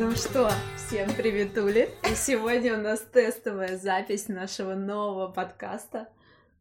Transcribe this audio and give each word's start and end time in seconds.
Ну 0.00 0.12
что, 0.12 0.50
всем 0.78 1.12
привет, 1.14 1.58
Ули. 1.58 1.90
И 2.10 2.14
сегодня 2.14 2.72
у 2.72 2.80
нас 2.80 3.00
тестовая 3.12 3.76
запись 3.76 4.28
нашего 4.28 4.72
нового 4.74 5.28
подкаста. 5.28 6.08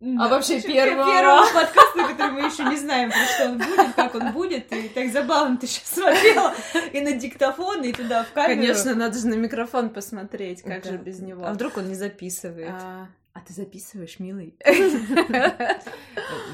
Да. 0.01 0.25
А 0.25 0.27
вообще 0.27 0.55
Вообще, 0.55 0.73
первого. 0.73 1.09
первого 1.09 1.45
подкаста, 1.53 2.07
который 2.09 2.31
мы 2.31 2.41
еще 2.41 2.65
не 2.65 2.75
знаем, 2.75 3.09
про 3.09 3.25
что 3.33 3.45
он 3.45 3.57
будет, 3.59 3.95
как 3.95 4.15
он 4.15 4.33
будет. 4.33 4.73
И 4.73 4.89
так 4.89 5.09
забавно 5.13 5.55
ты 5.55 5.67
сейчас 5.67 5.87
смотрела 5.87 6.53
и 6.91 6.99
на 6.99 7.13
диктофон, 7.13 7.81
и 7.85 7.93
туда 7.93 8.25
в 8.25 8.33
камеру. 8.33 8.59
Конечно, 8.59 8.93
надо 8.93 9.17
же 9.17 9.25
на 9.29 9.35
микрофон 9.35 9.89
посмотреть, 9.91 10.61
как 10.61 10.83
Да. 10.83 10.91
же 10.91 10.97
без 10.97 11.19
него. 11.19 11.45
А 11.45 11.53
вдруг 11.53 11.77
он 11.77 11.87
не 11.87 11.95
записывает? 11.95 12.71
А, 12.71 13.07
а 13.31 13.39
ты 13.39 13.53
записываешь, 13.53 14.19
милый? 14.19 14.53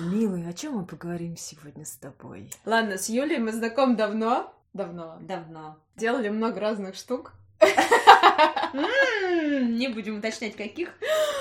Милый, 0.01 0.47
о 0.47 0.53
чем 0.53 0.73
мы 0.73 0.85
поговорим 0.85 1.35
сегодня 1.35 1.83
с 1.83 1.95
тобой? 1.95 2.51
Ладно, 2.63 2.99
с 2.99 3.09
Юлей 3.09 3.39
мы 3.39 3.51
знакомы 3.53 3.95
давно. 3.95 4.51
Давно. 4.75 5.17
Давно. 5.21 5.77
Делали 5.95 6.27
много 6.27 6.59
разных 6.59 6.95
штук. 6.95 7.31
Не 9.69 9.87
будем 9.87 10.19
уточнять, 10.19 10.55
каких. 10.55 10.89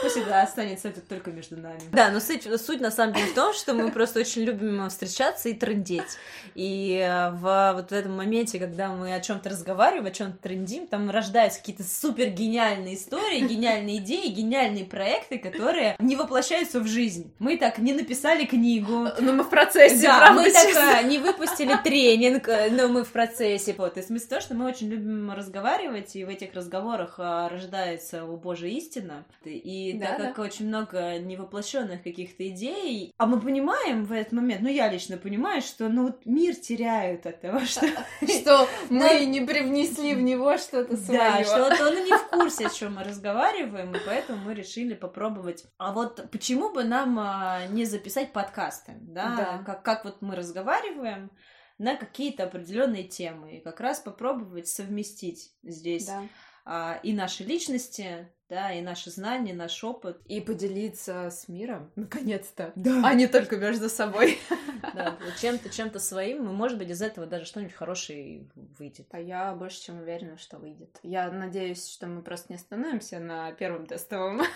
Пусть 0.03 0.17
это 0.17 0.43
останется 0.43 0.89
это 0.89 1.01
только 1.01 1.31
между 1.31 1.57
нами. 1.57 1.81
Да, 1.93 2.11
но 2.11 2.21
суть, 2.21 2.47
суть 2.61 2.81
на 2.81 2.91
самом 2.91 3.15
деле 3.15 3.27
в 3.27 3.35
том, 3.35 3.55
что 3.55 3.75
мы 3.75 3.91
просто 3.91 4.21
очень 4.21 4.43
любим 4.43 4.89
встречаться 4.89 5.49
и 5.49 5.55
трендеть. 5.55 6.19
И 6.55 6.99
э, 7.03 7.31
в 7.31 7.73
вот 7.75 7.91
в 7.91 7.93
этом 7.93 8.17
моменте, 8.17 8.59
когда 8.59 8.89
мы 8.89 9.15
о 9.15 9.21
чем-то 9.21 9.49
разговариваем, 9.51 10.07
о 10.07 10.11
чем-то 10.11 10.39
трендим, 10.39 10.87
там 10.87 11.11
рождаются 11.11 11.61
какие-то 11.61 11.85
супер 11.85 12.29
гениальные 12.29 12.95
истории, 12.95 13.41
гениальные 13.41 13.99
идеи, 13.99 14.29
гениальные 14.29 14.85
проекты, 14.85 15.39
которые 15.39 15.97
не 15.99 16.17
воплощаются 16.17 16.81
в 16.81 16.87
жизнь. 16.87 17.33
Мы 17.39 17.57
так 17.57 17.79
не 17.79 17.93
написали 17.93 18.45
книгу, 18.45 19.09
Но 19.21 19.33
мы 19.33 19.45
в 19.45 19.51
процессе, 19.51 20.03
да, 20.03 20.19
правда, 20.19 20.43
мы 20.43 20.51
так 20.51 20.77
а, 20.77 21.03
не 21.03 21.19
выпустили 21.19 21.77
тренинг, 21.83 22.49
э, 22.49 22.71
но 22.71 22.89
мы 22.89 23.05
в 23.05 23.11
процессе. 23.11 23.75
Вот, 23.77 23.97
и 23.97 24.03
смысл 24.03 24.27
в 24.27 24.29
том, 24.29 24.41
что 24.41 24.55
мы 24.55 24.67
очень 24.67 24.89
любим 24.89 25.33
разговаривать, 25.33 26.17
и 26.17 26.25
в 26.25 26.29
этих 26.29 26.55
разговорах 26.55 27.15
а, 27.19 27.49
рождается, 27.95 28.25
о 28.25 28.37
боже, 28.37 28.71
истина. 28.71 29.25
И 29.45 29.97
Да, 29.99 30.07
так 30.07 30.19
да. 30.19 30.27
как 30.29 30.39
очень 30.39 30.69
много 30.69 31.19
невоплощенных 31.19 32.03
каких-то 32.03 32.47
идей, 32.49 33.13
а 33.17 33.27
мы 33.27 33.41
понимаем 33.41 34.05
в 34.05 34.13
этот 34.13 34.33
момент, 34.33 34.63
ну 34.63 34.69
я 34.69 34.89
лично 34.89 35.17
понимаю, 35.17 35.63
что 35.63 35.89
ну 35.89 36.05
вот 36.07 36.27
мир 36.27 36.55
теряют 36.55 37.27
от 37.27 37.41
того, 37.41 37.61
что 37.61 37.87
Что 38.27 38.69
мы 38.91 39.25
не 39.27 39.41
привнесли 39.41 40.15
в 40.15 40.23
него 40.23 40.57
что-то 40.59 40.97
свое. 40.97 41.19
да, 41.19 41.45
что 41.45 41.69
вот 41.69 41.81
он 41.81 41.99
и 41.99 42.05
не 42.05 42.17
в 42.17 42.29
курсе, 42.31 42.67
о 42.67 42.71
чем 42.71 42.95
мы 42.95 43.05
разговариваем, 43.05 43.95
и 43.95 43.99
поэтому 44.05 44.45
мы 44.45 44.55
решили 44.55 44.95
попробовать. 44.95 45.65
А 45.79 45.93
вот 45.93 46.31
почему 46.31 46.73
бы 46.73 46.85
нам 46.85 47.19
а, 47.19 47.67
не 47.71 47.85
записать 47.85 48.33
подкасты, 48.33 48.95
да? 49.01 49.37
Да. 49.37 49.63
Как, 49.65 49.83
как 49.83 50.05
вот 50.05 50.23
мы 50.23 50.37
разговариваем 50.37 51.31
на 51.79 51.97
какие-то 51.97 52.45
определенные 52.45 53.05
темы, 53.05 53.57
и 53.57 53.61
как 53.61 53.81
раз 53.81 53.99
попробовать 53.99 54.69
совместить 54.69 55.53
здесь 55.63 56.07
Да. 56.07 56.23
А, 56.65 56.99
и 57.03 57.13
наши 57.13 57.45
личности, 57.45 58.29
да, 58.49 58.73
и 58.73 58.81
наши 58.81 59.11
знания, 59.11 59.53
наш 59.53 59.83
опыт. 59.83 60.21
И 60.27 60.41
поделиться 60.41 61.31
с 61.31 61.49
миром, 61.49 61.91
наконец-то. 61.97 62.73
Да. 62.75 63.03
А 63.05 63.15
не 63.15 63.27
только 63.27 63.57
между 63.57 63.89
собой. 63.89 64.39
Да, 64.93 65.19
чем-то, 65.41 65.71
чем-то 65.71 65.99
своим, 65.99 66.45
и, 66.45 66.53
может 66.53 66.79
быть, 66.79 66.91
из 66.91 67.03
этого 67.03 67.27
даже 67.27 67.47
что-нибудь 67.47 67.75
хорошее 67.75 68.49
выйдет. 68.79 69.09
А 69.11 69.19
я 69.19 69.53
больше 69.55 69.83
чем 69.83 69.99
уверена, 69.99 70.37
что 70.37 70.59
выйдет. 70.59 71.01
Я 71.03 71.33
надеюсь, 71.33 71.89
что 71.89 72.07
мы 72.07 72.23
просто 72.23 72.53
не 72.53 72.57
остановимся 72.57 73.19
на 73.19 73.51
первом 73.53 73.87
тестовом. 73.87 74.43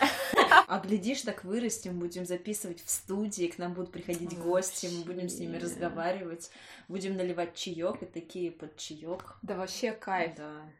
А 0.68 0.80
глядишь, 0.80 1.22
так 1.22 1.44
вырастем, 1.44 1.98
будем 1.98 2.26
записывать 2.26 2.84
в 2.84 2.90
студии, 2.90 3.46
к 3.46 3.58
нам 3.58 3.72
будут 3.72 3.90
приходить 3.90 4.38
гости, 4.38 4.88
мы 4.92 5.04
будем 5.04 5.28
с 5.28 5.38
ними 5.38 5.56
разговаривать, 5.56 6.50
будем 6.88 7.16
наливать 7.16 7.54
чаек 7.54 8.02
и 8.02 8.06
такие 8.06 8.52
под 8.52 8.76
чаек. 8.76 9.38
Да 9.40 9.56
вообще 9.56 9.92
кайф. 9.92 10.36
Да. 10.36 10.70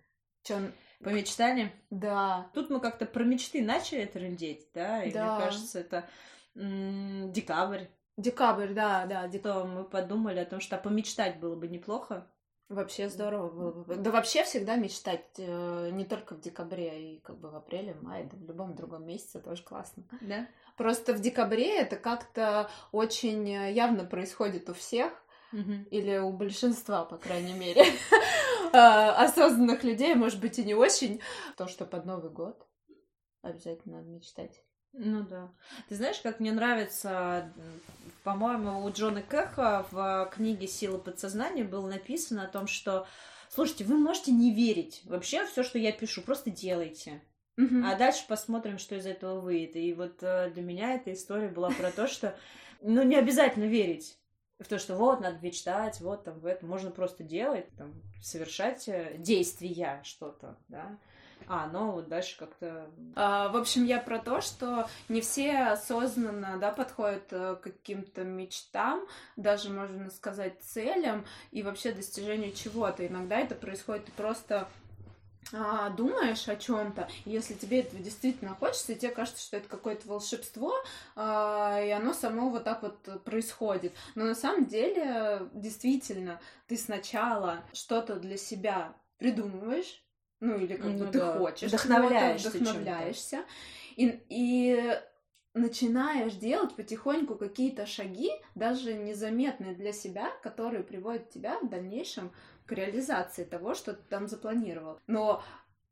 Чё, 0.43 0.59
Помечтали? 1.03 1.73
Да. 1.91 2.51
Тут 2.55 2.71
мы 2.71 2.81
как-то 2.81 3.07
про 3.07 3.25
мечты 3.25 3.63
начали 3.63 4.05
трындеть, 4.05 4.67
да? 4.75 5.05
И 5.05 5.13
Да. 5.13 5.37
мне 5.37 5.45
кажется, 5.45 5.79
это 5.81 6.09
м, 6.57 7.33
декабрь. 7.33 7.85
Декабрь, 8.17 8.73
да, 8.75 9.07
да. 9.07 9.29
дек- 9.29 9.43
То 9.43 9.65
мы 9.65 9.85
подумали 9.85 10.41
о 10.41 10.45
том, 10.45 10.61
что 10.61 10.77
помечтать 10.77 11.39
было 11.39 11.55
бы 11.55 11.69
неплохо. 11.69 12.27
Вообще 12.69 13.09
здорово 13.09 13.49
было 13.49 13.71
бы. 13.85 13.97
Да 13.97 14.11
вообще 14.11 14.43
всегда 14.45 14.77
мечтать 14.77 15.25
э, 15.39 15.91
не 15.93 16.05
только 16.05 16.35
в 16.35 16.41
декабре, 16.41 16.91
а 16.91 16.95
и 16.95 17.19
как 17.21 17.39
бы 17.39 17.49
в 17.51 17.57
апреле, 17.57 17.95
в 17.95 18.03
мае, 18.03 18.25
да 18.31 18.37
в 18.37 18.45
любом 18.45 18.75
другом 18.75 19.07
месяце 19.07 19.41
тоже 19.41 19.63
классно. 19.63 20.03
Да? 20.21 20.47
Просто 20.77 21.15
в 21.15 21.21
декабре 21.21 21.79
это 21.79 21.97
как-то 21.97 22.69
очень 22.93 23.49
э, 23.49 23.73
явно 23.73 24.05
происходит 24.05 24.69
у 24.69 24.75
всех, 24.75 25.13
или 25.91 26.19
у 26.19 26.31
большинства, 26.31 27.07
по 27.07 27.17
крайней 27.17 27.55
мере, 27.55 27.83
осознанных 28.73 29.85
людей, 29.85 30.15
может 30.15 30.41
быть, 30.41 30.59
и 30.59 30.65
не 30.65 30.75
очень, 30.75 31.21
то, 31.57 31.69
что 31.69 31.85
под 31.85 32.05
Новый 32.07 32.31
год 32.31 32.67
обязательно 33.43 33.99
надо 33.99 34.09
мечтать. 34.11 34.63
Ну 34.93 35.23
да. 35.23 35.53
Ты 35.89 35.97
знаешь, 35.97 36.21
как 36.21 36.41
мне 36.41 36.53
нравится, 36.53 37.53
по-моему, 38.25 38.85
у 38.85 38.91
Джона 38.91 39.23
Кэха 39.23 39.87
в 39.91 40.31
книге 40.33 40.67
«Сила 40.67 40.99
подсознания» 40.99 41.65
было 41.65 41.89
написано 41.89 42.45
о 42.45 42.49
том, 42.49 42.67
что 42.67 43.07
Слушайте, 43.51 43.85
вы 43.85 43.97
можете 43.97 44.31
не 44.31 44.53
верить. 44.53 45.03
Вообще 45.05 45.47
все, 45.47 45.63
что 45.63 45.79
я 45.79 45.93
пишу, 45.93 46.23
просто 46.23 46.51
делайте. 46.51 47.23
А 47.85 47.97
дальше 47.97 48.25
посмотрим, 48.29 48.79
что 48.79 48.95
из 48.95 49.07
этого 49.07 49.41
выйдет. 49.41 49.75
И 49.75 49.93
вот 49.93 50.23
э, 50.23 50.51
для 50.51 50.63
меня 50.63 50.95
эта 50.95 51.13
история 51.13 51.49
была 51.49 51.71
про 51.71 51.91
то, 51.91 52.07
что 52.07 52.39
ну 52.83 53.03
не 53.03 53.17
обязательно 53.17 53.65
верить 53.65 54.17
в 54.59 54.67
то, 54.67 54.79
что 54.79 54.97
вот 54.97 55.21
надо 55.21 55.39
мечтать, 55.41 56.01
вот 56.01 56.25
там 56.25 56.39
в 56.41 56.47
этом 56.47 56.69
можно 56.69 56.91
просто 56.91 57.23
делать, 57.23 57.67
там, 57.77 57.95
совершать 58.21 58.89
э, 58.89 59.15
действия 59.19 60.01
что-то, 60.05 60.57
да. 60.69 60.97
А 61.47 61.65
оно 61.65 61.93
вот 61.93 62.09
дальше 62.09 62.37
как-то 62.37 62.91
А, 63.15 63.49
в 63.49 63.57
общем, 63.57 63.85
я 63.85 64.01
про 64.01 64.19
то, 64.19 64.41
что 64.41 64.89
не 65.09 65.21
все 65.21 65.69
осознанно 65.69 66.59
да, 66.59 66.73
подходят 66.73 67.33
э, 67.33 67.57
к 67.57 67.63
каким-то 67.63 68.25
мечтам, 68.25 69.07
даже 69.37 69.71
можно 69.71 70.11
сказать 70.11 70.61
целям 70.61 71.25
и 71.53 71.63
вообще 71.63 71.93
достижению 71.93 72.53
чего-то. 72.53 73.07
Иногда 73.07 73.39
это 73.39 73.55
происходит 73.55 74.13
просто 74.13 74.69
думаешь 75.97 76.47
о 76.49 76.57
чем-то, 76.57 77.09
если 77.25 77.55
тебе 77.55 77.81
этого 77.81 78.03
действительно 78.03 78.55
хочется, 78.55 78.93
и 78.93 78.97
тебе 78.97 79.11
кажется, 79.11 79.43
что 79.43 79.57
это 79.57 79.69
какое-то 79.69 80.07
волшебство, 80.09 80.75
а, 81.17 81.81
и 81.83 81.91
оно 81.91 82.13
само 82.13 82.51
вот 82.51 82.65
так 82.65 82.83
вот 82.83 83.25
происходит. 83.25 83.95
Но 84.15 84.25
на 84.25 84.35
самом 84.35 84.67
деле, 84.67 85.49
действительно, 85.55 86.41
ты 86.67 86.77
сначала 86.77 87.65
что-то 87.73 88.17
для 88.17 88.37
себя 88.37 88.95
придумываешь, 89.19 90.03
ну 90.41 90.57
или 90.59 90.77
как 90.77 90.93
бы 90.93 91.07
Ну 91.07 91.13
ты 91.13 91.21
да. 91.21 91.39
хочешь, 91.39 91.69
Вдохновляешься 91.71 92.51
вдохновляешься, 92.51 93.45
и, 93.97 94.23
и 94.29 95.01
начинаешь 95.55 96.35
делать 96.35 96.75
потихоньку 96.77 97.35
какие-то 97.35 97.87
шаги, 97.87 98.31
даже 98.55 98.95
незаметные 98.95 99.75
для 99.75 99.93
себя, 99.93 100.31
которые 100.43 100.85
приводят 100.85 101.31
тебя 101.31 101.59
в 101.61 101.69
дальнейшем 101.69 102.31
к 102.69 102.73
реализации 102.73 103.45
того, 103.45 103.75
что 103.75 103.95
ты 103.95 104.03
там 104.09 104.29
запланировал. 104.29 105.01
Но 105.07 105.43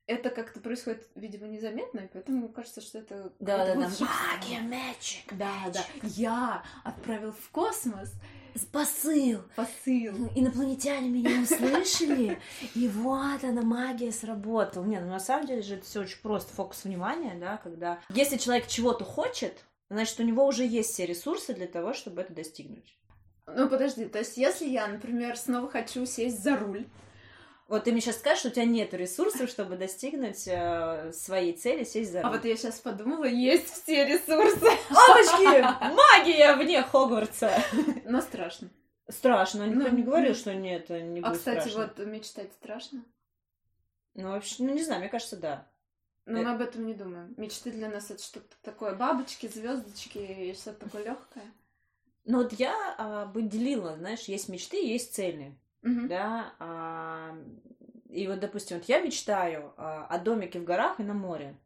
это 0.06 0.30
как-то 0.30 0.60
происходит, 0.60 1.08
видимо, 1.14 1.48
незаметно, 1.48 2.00
и 2.00 2.08
поэтому 2.12 2.48
кажется, 2.48 2.80
что 2.80 2.98
это 2.98 3.32
Да, 3.40 3.58
да, 3.66 3.74
да. 3.74 3.80
Магия, 3.80 4.60
magic. 4.60 5.36
Да, 5.36 5.70
да. 5.72 5.84
Я 6.02 6.62
отправил 6.84 7.32
в 7.32 7.50
космос 7.50 8.12
Посыл. 8.72 9.42
посыл. 9.54 10.30
Инопланетяне 10.34 11.10
меня 11.10 11.42
услышали, 11.42 12.40
и 12.74 12.88
вот 12.88 13.44
она, 13.44 13.62
магия 13.62 14.12
сработала. 14.12 14.84
Нет, 14.84 15.02
ну 15.02 15.10
на 15.10 15.20
самом 15.20 15.46
деле 15.46 15.62
же 15.62 15.74
это 15.74 15.84
все 15.84 16.00
очень 16.00 16.20
просто. 16.22 16.54
Фокус 16.54 16.84
внимания, 16.84 17.36
да, 17.38 17.58
когда... 17.58 18.00
Если 18.08 18.38
человек 18.38 18.66
чего-то 18.66 19.04
хочет, 19.04 19.64
значит, 19.90 20.18
у 20.20 20.22
него 20.22 20.46
уже 20.46 20.64
есть 20.64 20.90
все 20.90 21.06
ресурсы 21.06 21.52
для 21.54 21.66
того, 21.66 21.92
чтобы 21.92 22.22
это 22.22 22.32
достигнуть. 22.32 22.96
Ну, 23.46 23.68
подожди, 23.68 24.06
то 24.06 24.18
есть 24.18 24.36
если 24.36 24.66
я, 24.66 24.86
например, 24.88 25.36
снова 25.36 25.68
хочу 25.70 26.04
сесть 26.06 26.42
за 26.42 26.56
руль, 26.56 26.86
Вот 27.68 27.84
ты 27.84 27.90
мне 27.92 28.00
сейчас 28.00 28.18
скажешь, 28.18 28.40
что 28.40 28.48
у 28.48 28.52
тебя 28.52 28.64
нет 28.64 28.94
ресурсов, 28.94 29.50
чтобы 29.50 29.76
достигнуть 29.76 30.46
э, 30.46 31.10
своей 31.12 31.52
цели, 31.52 31.82
сесть 31.84 32.12
за 32.12 32.20
а 32.20 32.22
руль. 32.24 32.32
вот 32.36 32.44
я 32.44 32.56
сейчас 32.56 32.78
подумала, 32.78 33.24
есть 33.24 33.68
все 33.82 34.04
ресурсы, 34.04 34.66
Опачки! 34.88 35.94
Магия 35.94 36.54
вне 36.56 36.82
Хогвартса! 36.82 37.52
но 38.04 38.20
страшно. 38.20 38.68
Страшно, 39.08 39.64
никто 39.64 39.88
Ну, 39.90 39.96
не 39.96 40.02
говорил, 40.02 40.30
ну. 40.30 40.34
что 40.34 40.54
нет, 40.54 40.88
не 40.90 41.20
А, 41.20 41.28
будет 41.28 41.38
кстати, 41.38 41.68
страшно. 41.68 41.92
вот 41.96 42.06
мечтать 42.06 42.52
страшно? 42.52 43.04
Ну, 44.14 44.30
вообще, 44.30 44.62
ну, 44.64 44.72
не 44.72 44.82
знаю, 44.82 45.00
мне 45.00 45.08
кажется, 45.08 45.36
да. 45.36 45.66
Но 46.24 46.40
Э. 46.40 46.42
мы 46.44 46.50
об 46.52 46.60
этом 46.60 46.86
не 46.86 46.94
думаем. 46.94 47.34
Мечты 47.36 47.70
для 47.70 47.88
нас 47.88 48.10
это 48.10 48.22
что-то 48.22 48.54
такое, 48.62 48.94
бабочки, 48.94 49.46
звездочки 49.48 50.18
и 50.18 50.54
что-то 50.54 50.86
такое 50.86 51.04
легкое. 51.04 51.44
Ну, 52.26 52.42
вот 52.42 52.52
я 52.54 52.74
а, 52.98 53.26
бы 53.26 53.42
делила, 53.42 53.96
знаешь, 53.96 54.22
есть 54.22 54.48
мечты, 54.48 54.84
есть 54.84 55.14
цели. 55.14 55.56
да, 56.08 56.54
а, 56.58 57.38
и 58.08 58.26
вот, 58.26 58.40
допустим, 58.40 58.78
вот 58.78 58.88
я 58.88 59.00
мечтаю 59.00 59.72
а, 59.76 60.06
о 60.06 60.18
домике 60.18 60.58
в 60.58 60.64
горах 60.64 60.98
и 60.98 61.04
на 61.04 61.14
море. 61.14 61.56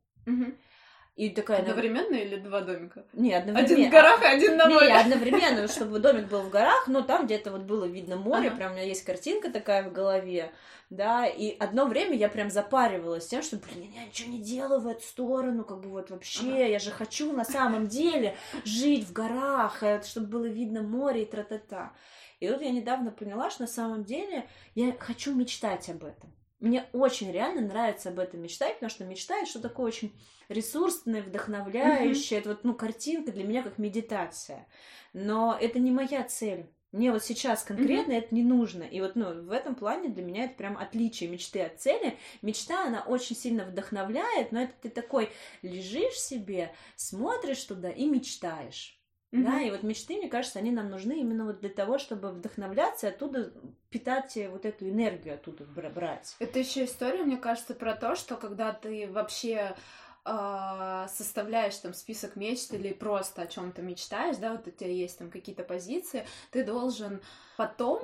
И 1.20 1.28
такая... 1.28 1.58
Одновременно 1.58 2.14
или 2.14 2.36
два 2.36 2.62
домика? 2.62 3.04
Не, 3.12 3.34
одновременно. 3.34 3.74
Один 3.74 3.88
в 3.88 3.92
горах, 3.92 4.22
один 4.22 4.56
на 4.56 4.70
море. 4.70 4.86
Не, 4.86 5.00
одновременно, 5.00 5.68
чтобы 5.68 5.98
домик 5.98 6.28
был 6.28 6.40
в 6.40 6.48
горах, 6.48 6.88
но 6.88 7.02
там 7.02 7.26
где-то 7.26 7.52
вот 7.52 7.60
было 7.60 7.84
видно 7.84 8.16
море, 8.16 8.48
ага. 8.48 8.56
прям 8.56 8.72
у 8.72 8.74
меня 8.74 8.84
есть 8.84 9.04
картинка 9.04 9.50
такая 9.50 9.82
в 9.82 9.92
голове, 9.92 10.50
да, 10.88 11.26
и 11.26 11.54
одно 11.58 11.84
время 11.84 12.16
я 12.16 12.30
прям 12.30 12.48
запаривалась 12.48 13.26
тем, 13.26 13.42
что, 13.42 13.58
блин, 13.58 13.92
я 13.94 14.06
ничего 14.06 14.30
не 14.30 14.38
делаю 14.38 14.80
в 14.80 14.86
эту 14.86 15.02
сторону, 15.02 15.62
как 15.64 15.80
бы 15.80 15.90
вот 15.90 16.08
вообще, 16.08 16.52
ага. 16.52 16.66
я 16.68 16.78
же 16.78 16.90
хочу 16.90 17.30
на 17.34 17.44
самом 17.44 17.86
деле 17.86 18.34
жить 18.64 19.06
в 19.06 19.12
горах, 19.12 19.82
э, 19.82 20.00
чтобы 20.02 20.26
было 20.26 20.46
видно 20.46 20.80
море 20.80 21.24
и 21.24 21.26
тра-та-та. 21.26 21.92
И 22.38 22.48
вот 22.48 22.62
я 22.62 22.70
недавно 22.70 23.10
поняла, 23.10 23.50
что 23.50 23.64
на 23.64 23.68
самом 23.68 24.04
деле 24.04 24.48
я 24.74 24.96
хочу 24.98 25.34
мечтать 25.34 25.90
об 25.90 26.02
этом. 26.02 26.32
Мне 26.60 26.84
очень 26.92 27.32
реально 27.32 27.62
нравится 27.62 28.10
об 28.10 28.18
этом 28.18 28.42
мечтать, 28.42 28.74
потому 28.74 28.90
что 28.90 29.04
мечта 29.04 29.38
это 29.38 29.48
что 29.48 29.60
такое 29.60 29.86
очень 29.86 30.12
ресурсное, 30.50 31.22
вдохновляющее. 31.22 32.38
Mm-hmm. 32.38 32.42
Это 32.42 32.48
вот, 32.50 32.64
ну, 32.64 32.74
картинка 32.74 33.32
для 33.32 33.44
меня 33.44 33.62
как 33.62 33.78
медитация. 33.78 34.68
Но 35.14 35.56
это 35.58 35.78
не 35.78 35.90
моя 35.90 36.22
цель. 36.22 36.66
Мне 36.92 37.12
вот 37.12 37.24
сейчас 37.24 37.62
конкретно 37.62 38.12
mm-hmm. 38.12 38.18
это 38.18 38.34
не 38.34 38.42
нужно. 38.42 38.82
И 38.82 39.00
вот, 39.00 39.16
ну, 39.16 39.42
в 39.42 39.52
этом 39.52 39.74
плане 39.74 40.10
для 40.10 40.22
меня 40.22 40.44
это 40.44 40.54
прям 40.54 40.76
отличие 40.76 41.30
мечты 41.30 41.62
от 41.62 41.80
цели. 41.80 42.18
Мечта, 42.42 42.84
она 42.86 43.02
очень 43.02 43.36
сильно 43.36 43.64
вдохновляет, 43.64 44.52
но 44.52 44.62
это 44.62 44.74
ты 44.82 44.90
такой 44.90 45.30
лежишь 45.62 46.20
себе, 46.20 46.74
смотришь 46.96 47.64
туда 47.64 47.90
и 47.90 48.06
мечтаешь. 48.06 48.99
Mm-hmm. 49.32 49.44
Да, 49.44 49.60
и 49.60 49.70
вот 49.70 49.84
мечты, 49.84 50.16
мне 50.16 50.28
кажется, 50.28 50.58
они 50.58 50.72
нам 50.72 50.90
нужны 50.90 51.20
именно 51.20 51.44
вот 51.44 51.60
для 51.60 51.68
того, 51.68 51.98
чтобы 51.98 52.30
вдохновляться 52.30 53.08
оттуда 53.08 53.52
питать 53.88 54.36
вот 54.50 54.66
эту 54.66 54.88
энергию 54.88 55.34
оттуда 55.34 55.64
брать. 55.64 56.34
Это 56.40 56.58
еще 56.58 56.84
история, 56.84 57.22
мне 57.22 57.36
кажется, 57.36 57.74
про 57.74 57.94
то, 57.94 58.16
что 58.16 58.36
когда 58.36 58.72
ты 58.72 59.08
вообще 59.08 59.76
э, 60.24 61.06
составляешь 61.08 61.76
там 61.76 61.94
список 61.94 62.34
мечт 62.34 62.74
или 62.74 62.92
просто 62.92 63.42
о 63.42 63.46
чем-то 63.46 63.82
мечтаешь, 63.82 64.36
да, 64.38 64.50
вот 64.50 64.66
у 64.66 64.70
тебя 64.72 64.90
есть 64.90 65.18
там 65.18 65.30
какие-то 65.30 65.62
позиции, 65.62 66.26
ты 66.50 66.64
должен 66.64 67.20
потом 67.56 68.02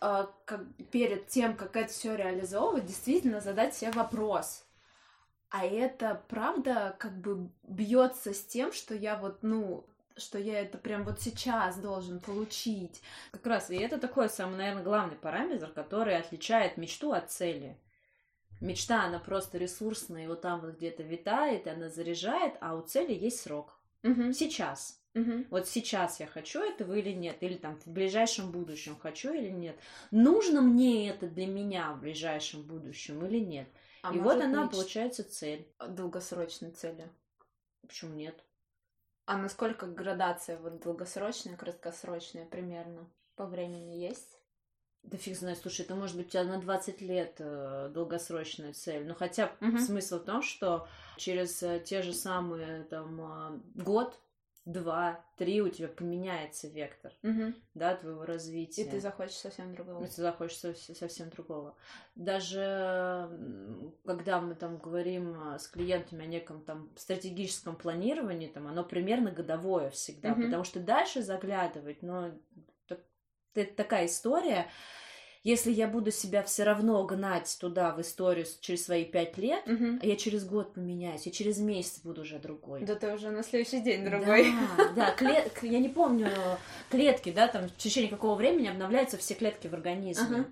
э, 0.00 0.26
как, 0.44 0.60
перед 0.92 1.26
тем, 1.26 1.56
как 1.56 1.76
это 1.76 1.92
все 1.92 2.14
реализовывать, 2.14 2.86
действительно 2.86 3.40
задать 3.40 3.74
себе 3.74 3.90
вопрос. 3.90 4.64
А 5.50 5.64
это 5.64 6.22
правда 6.28 6.94
как 7.00 7.18
бы 7.20 7.50
бьется 7.64 8.32
с 8.32 8.44
тем, 8.44 8.70
что 8.72 8.94
я 8.94 9.16
вот, 9.16 9.38
ну, 9.42 9.84
что 10.20 10.38
я 10.38 10.60
это 10.60 10.78
прям 10.78 11.04
вот 11.04 11.20
сейчас 11.20 11.78
должен 11.78 12.20
получить. 12.20 13.00
Как 13.30 13.46
раз, 13.46 13.70
и 13.70 13.76
это 13.76 13.98
такой 13.98 14.28
самый, 14.28 14.56
наверное, 14.56 14.82
главный 14.82 15.16
параметр, 15.16 15.70
который 15.70 16.16
отличает 16.16 16.76
мечту 16.76 17.12
от 17.12 17.30
цели. 17.30 17.78
Мечта, 18.60 19.04
она 19.04 19.18
просто 19.18 19.58
ресурсная, 19.58 20.28
вот 20.28 20.40
там 20.40 20.60
вот 20.60 20.76
где-то 20.76 21.02
витает, 21.02 21.68
она 21.68 21.88
заряжает, 21.88 22.54
а 22.60 22.74
у 22.74 22.82
цели 22.82 23.14
есть 23.14 23.40
срок. 23.40 23.78
Угу. 24.02 24.32
Сейчас. 24.32 25.00
Угу. 25.14 25.46
Вот 25.50 25.68
сейчас 25.68 26.20
я 26.20 26.26
хочу 26.26 26.60
этого 26.60 26.94
или 26.94 27.12
нет, 27.12 27.36
или 27.40 27.54
там 27.54 27.78
в 27.80 27.86
ближайшем 27.86 28.52
будущем 28.52 28.96
хочу 28.96 29.32
или 29.32 29.48
нет. 29.48 29.76
Нужно 30.10 30.60
мне 30.60 31.08
это 31.10 31.28
для 31.28 31.46
меня 31.46 31.92
в 31.92 32.00
ближайшем 32.00 32.62
будущем 32.62 33.24
или 33.26 33.38
нет. 33.38 33.68
А 34.02 34.14
и 34.14 34.18
вот 34.18 34.40
она, 34.40 34.64
меч... 34.64 34.72
получается, 34.72 35.24
цель. 35.24 35.66
Долгосрочной 35.88 36.70
цели. 36.70 37.08
Почему 37.86 38.14
нет? 38.14 38.44
А 39.28 39.36
насколько 39.36 39.84
градация 39.84 40.56
вот 40.56 40.80
долгосрочная, 40.80 41.54
краткосрочная 41.54 42.46
примерно 42.46 43.06
по 43.36 43.44
времени 43.44 43.96
есть? 43.96 44.38
Да 45.02 45.18
фиг 45.18 45.36
знает, 45.36 45.58
слушай, 45.58 45.82
это 45.82 45.94
может 45.94 46.16
быть 46.16 46.28
у 46.28 46.30
тебя 46.30 46.44
на 46.44 46.58
20 46.58 47.02
лет 47.02 47.34
э, 47.38 47.90
долгосрочная 47.92 48.72
цель. 48.72 49.06
Но 49.06 49.14
хотя 49.14 49.52
угу. 49.60 49.76
смысл 49.80 50.18
в 50.18 50.24
том, 50.24 50.40
что 50.40 50.88
через 51.18 51.62
э, 51.62 51.78
те 51.78 52.00
же 52.00 52.14
самые 52.14 52.84
там 52.84 53.20
э, 53.20 53.82
год, 53.82 54.18
два, 54.68 55.24
три 55.36 55.62
у 55.62 55.68
тебя 55.70 55.88
поменяется 55.88 56.68
вектор, 56.68 57.12
угу. 57.22 57.54
да, 57.74 57.96
твоего 57.96 58.24
развития. 58.24 58.82
И 58.82 58.88
ты 58.88 59.00
захочешь 59.00 59.36
совсем 59.36 59.74
другого. 59.74 60.04
И 60.04 60.06
ты 60.06 60.20
захочешь 60.20 60.58
совсем 60.58 61.30
другого. 61.30 61.74
Даже 62.14 63.30
когда 64.04 64.40
мы 64.40 64.54
там 64.54 64.76
говорим 64.76 65.34
а, 65.40 65.58
с 65.58 65.68
клиентами 65.68 66.24
о 66.24 66.28
неком 66.28 66.62
там 66.62 66.90
стратегическом 66.96 67.76
планировании, 67.76 68.48
там 68.48 68.66
оно 68.66 68.84
примерно 68.84 69.30
годовое 69.30 69.90
всегда, 69.90 70.32
угу. 70.32 70.42
потому 70.42 70.64
что 70.64 70.80
дальше 70.80 71.22
заглядывать, 71.22 72.02
но 72.02 72.32
это 73.54 73.74
такая 73.74 74.06
история, 74.06 74.68
если 75.44 75.70
я 75.70 75.88
буду 75.88 76.10
себя 76.10 76.42
все 76.42 76.64
равно 76.64 77.04
гнать 77.04 77.56
туда, 77.60 77.94
в 77.94 78.00
историю, 78.00 78.46
через 78.60 78.84
свои 78.84 79.04
пять 79.04 79.38
лет, 79.38 79.66
угу. 79.66 79.98
а 80.00 80.06
я 80.06 80.16
через 80.16 80.44
год 80.44 80.74
поменяюсь, 80.74 81.26
я 81.26 81.32
через 81.32 81.58
месяц 81.58 82.00
буду 82.00 82.22
уже 82.22 82.38
другой. 82.38 82.84
Да 82.84 82.94
ты 82.94 83.12
уже 83.12 83.30
на 83.30 83.42
следующий 83.42 83.80
день 83.80 84.04
другой. 84.04 84.46
Да, 84.78 84.92
да, 84.94 85.10
клет... 85.12 85.52
я 85.62 85.78
не 85.78 85.88
помню, 85.88 86.28
клетки, 86.90 87.32
да, 87.32 87.48
там 87.48 87.68
в 87.68 87.76
течение 87.76 88.10
какого 88.10 88.34
времени 88.34 88.68
обновляются 88.68 89.16
все 89.16 89.34
клетки 89.34 89.66
в 89.66 89.74
организме. 89.74 90.40
Ага. 90.40 90.46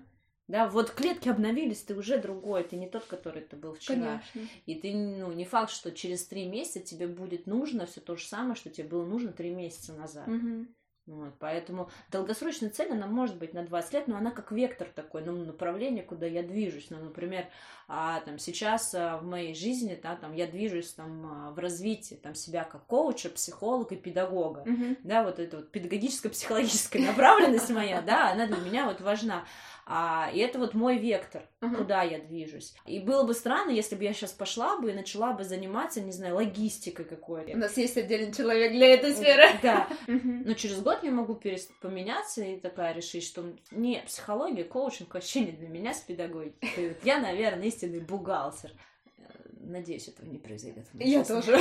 Да, 0.47 0.69
вот 0.69 0.91
клетки 0.91 1.27
обновились, 1.27 1.81
ты 1.81 1.93
уже 1.93 2.19
другой, 2.19 2.63
ты 2.63 2.77
не 2.77 2.87
тот, 2.87 3.03
который 3.03 3.41
ты 3.41 3.57
был 3.57 3.73
вчера. 3.73 4.23
Конечно. 4.33 4.55
И 4.65 4.75
ты, 4.75 4.93
ну, 4.93 5.33
не 5.33 5.43
факт, 5.43 5.71
что 5.71 5.91
через 5.91 6.25
три 6.25 6.45
месяца 6.45 6.79
тебе 6.79 7.07
будет 7.07 7.47
нужно 7.47 7.85
все 7.85 7.99
то 7.99 8.15
же 8.15 8.25
самое, 8.25 8.55
что 8.55 8.69
тебе 8.69 8.87
было 8.87 9.05
нужно 9.05 9.33
три 9.33 9.49
месяца 9.49 9.93
назад. 9.93 10.27
Угу. 10.27 10.67
Вот, 11.07 11.33
поэтому 11.39 11.89
долгосрочная 12.11 12.69
цель, 12.69 12.91
она 12.91 13.07
может 13.07 13.37
быть 13.37 13.53
на 13.53 13.63
20 13.63 13.93
лет, 13.93 14.07
но 14.09 14.17
она 14.17 14.29
как 14.29 14.51
вектор 14.51 14.89
такой, 14.93 15.23
ну, 15.23 15.31
направление, 15.31 16.03
куда 16.03 16.25
я 16.25 16.43
движусь. 16.43 16.87
Ну, 16.89 16.97
например, 16.97 17.45
а, 17.87 18.19
там, 18.19 18.37
сейчас 18.37 18.93
а, 18.93 19.17
в 19.17 19.23
моей 19.23 19.55
жизни, 19.55 19.97
да, 20.03 20.17
там, 20.17 20.33
я 20.33 20.47
движусь 20.47 20.91
там, 20.91 21.25
а, 21.25 21.51
в 21.51 21.59
развитии 21.59 22.15
там, 22.15 22.35
себя 22.35 22.65
как 22.65 22.85
коуча, 22.87 23.29
психолога 23.29 23.95
и 23.95 23.97
педагога. 23.97 24.63
Mm-hmm. 24.63 24.97
Да, 25.03 25.23
вот 25.23 25.39
эта 25.39 25.57
вот 25.57 25.71
педагогическая, 25.71 26.29
психологическая 26.29 27.01
направленность 27.07 27.69
моя, 27.69 28.01
да, 28.01 28.31
она 28.31 28.45
для 28.45 28.57
меня 28.57 28.85
вот 28.85 28.99
важна. 28.99 29.45
А, 29.89 30.29
и 30.33 30.39
это 30.39 30.59
вот 30.59 30.73
мой 30.73 30.97
вектор, 30.97 31.43
uh-huh. 31.61 31.77
куда 31.77 32.03
я 32.03 32.19
движусь. 32.19 32.75
И 32.85 32.99
было 32.99 33.23
бы 33.23 33.33
странно, 33.33 33.69
если 33.71 33.95
бы 33.95 34.03
я 34.03 34.11
сейчас 34.11 34.33
пошла 34.33 34.77
бы 34.77 34.91
и 34.91 34.93
начала 34.93 35.31
бы 35.31 35.45
заниматься, 35.45 36.01
не 36.01 36.11
знаю, 36.11 36.35
логистикой 36.35 37.05
какой-то. 37.05 37.53
У 37.53 37.57
нас 37.57 37.77
есть 37.77 37.95
отдельный 37.95 38.33
человек 38.33 38.73
для 38.73 38.93
этой 38.93 39.13
сферы. 39.13 39.47
Да. 39.63 39.87
Но 40.07 40.53
через 40.55 40.81
год 40.81 41.03
я 41.03 41.11
могу 41.11 41.35
перест... 41.35 41.71
поменяться 41.79 42.43
и 42.43 42.59
такая 42.59 42.93
решить, 42.93 43.23
что 43.23 43.45
не, 43.71 44.03
психология, 44.05 44.65
коучинг 44.65 45.13
вообще 45.13 45.39
не 45.39 45.51
для 45.53 45.69
меня 45.69 45.93
с 45.93 46.01
педагогикой. 46.01 46.97
Я, 47.03 47.21
наверное, 47.21 47.67
истинный 47.67 48.01
бухгалтер. 48.01 48.71
Надеюсь, 49.67 50.07
этого 50.07 50.25
не 50.25 50.37
произойдет. 50.37 50.85
Я 50.93 51.25
тоже. 51.25 51.59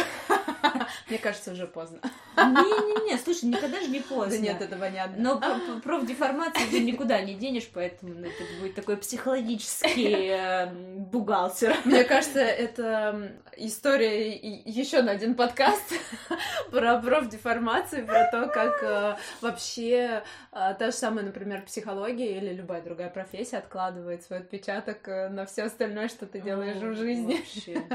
Мне 1.08 1.18
кажется, 1.18 1.50
уже 1.52 1.66
поздно. 1.66 1.98
Не-не-не, 2.36 3.18
слушай, 3.18 3.46
никогда 3.46 3.80
же 3.80 3.88
не 3.88 3.98
поздно. 3.98 4.36
Да 4.36 4.38
нет, 4.38 4.62
это 4.62 4.76
понятно. 4.76 5.16
Но 5.18 5.80
профдеформацию 5.80 6.68
ты 6.70 6.80
никуда 6.80 7.20
не 7.20 7.34
денешь, 7.34 7.68
поэтому 7.72 8.12
это 8.14 8.44
будет 8.60 8.76
такой 8.76 8.96
психологический 8.96 10.28
э, 10.28 10.66
бухгалтер. 10.66 11.76
Мне 11.84 12.04
кажется, 12.04 12.40
это 12.40 13.32
история 13.56 14.36
еще 14.36 15.02
на 15.02 15.12
один 15.12 15.34
подкаст 15.34 15.94
про 16.70 16.98
профдеформацию, 16.98 18.06
про 18.06 18.30
то, 18.30 18.46
как 18.46 18.82
э, 18.82 19.16
вообще 19.40 20.22
э, 20.52 20.74
та 20.78 20.86
же 20.86 20.96
самая, 20.96 21.24
например, 21.24 21.62
психология 21.62 22.38
или 22.38 22.52
любая 22.54 22.82
другая 22.82 23.10
профессия 23.10 23.58
откладывает 23.58 24.22
свой 24.22 24.40
отпечаток 24.40 25.06
на 25.06 25.44
все 25.46 25.64
остальное, 25.64 26.08
что 26.08 26.26
ты 26.26 26.40
делаешь 26.40 26.76
в 26.76 26.94
жизни. 26.94 27.44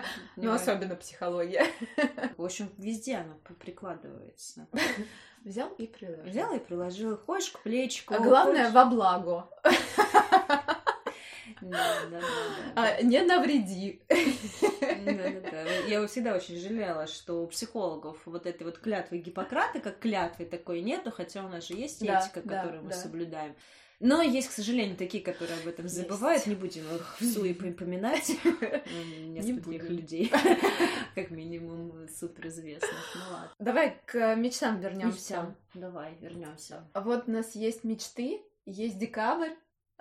Ну, 0.36 0.51
особенно 0.51 0.96
психология. 0.96 1.65
В 2.38 2.43
общем, 2.43 2.70
везде 2.77 3.17
она 3.17 3.36
прикладывается. 3.60 4.67
Взял 5.43 5.70
и 5.77 5.88
приложил. 5.88 6.24
Взял 6.25 6.55
и 6.55 6.60
приложил. 6.60 7.17
Ходишь 7.17 7.50
к 7.50 7.60
плечику. 7.60 8.13
А 8.13 8.20
главное, 8.20 8.70
во 8.72 8.86
благо. 8.86 9.50
А, 12.75 13.01
не 13.01 13.22
навреди. 13.22 14.01
Я 15.88 16.08
всегда 16.08 16.36
очень 16.36 16.58
жалела, 16.58 17.05
что 17.08 17.43
у 17.43 17.48
психологов 17.48 18.17
вот 18.25 18.46
этой 18.48 18.63
вот 18.63 18.79
клятвы 18.79 19.20
Гиппократа, 19.20 19.79
как 19.79 20.00
клятвы 20.00 20.46
такой 20.46 20.81
нету, 20.81 21.12
хотя 21.12 21.46
у 21.46 21.50
нас 21.50 21.67
же 21.67 21.75
есть 21.75 22.01
этика, 22.01 22.41
которую 22.41 22.84
мы 22.84 22.93
соблюдаем. 22.93 23.55
Но 24.01 24.24
есть, 24.24 24.50
к 24.50 24.51
сожалению, 24.51 24.98
такие, 24.98 25.24
которые 25.24 25.60
об 25.60 25.67
этом 25.67 25.88
забывают. 25.88 26.39
Есть. 26.39 26.48
Не 26.48 26.55
будем 26.55 26.84
их 26.96 27.22
в 27.22 27.24
суе 27.24 27.53
поминать. 27.53 28.29
Нескольких 29.27 29.89
людей. 29.89 30.31
Как 31.15 31.29
минимум 31.29 32.08
суперизвестных. 32.10 33.15
Ну 33.15 33.22
ладно. 33.31 33.51
Давай 33.60 34.01
к 34.05 34.36
мечтам 34.36 34.79
вернемся. 34.79 35.55
Давай, 35.75 36.17
вернемся. 36.20 36.84
Вот 36.96 37.25
у 37.27 37.31
нас 37.31 37.53
есть 37.53 37.84
мечты, 37.84 38.41
есть 38.65 38.98
декабрь, 38.98 39.51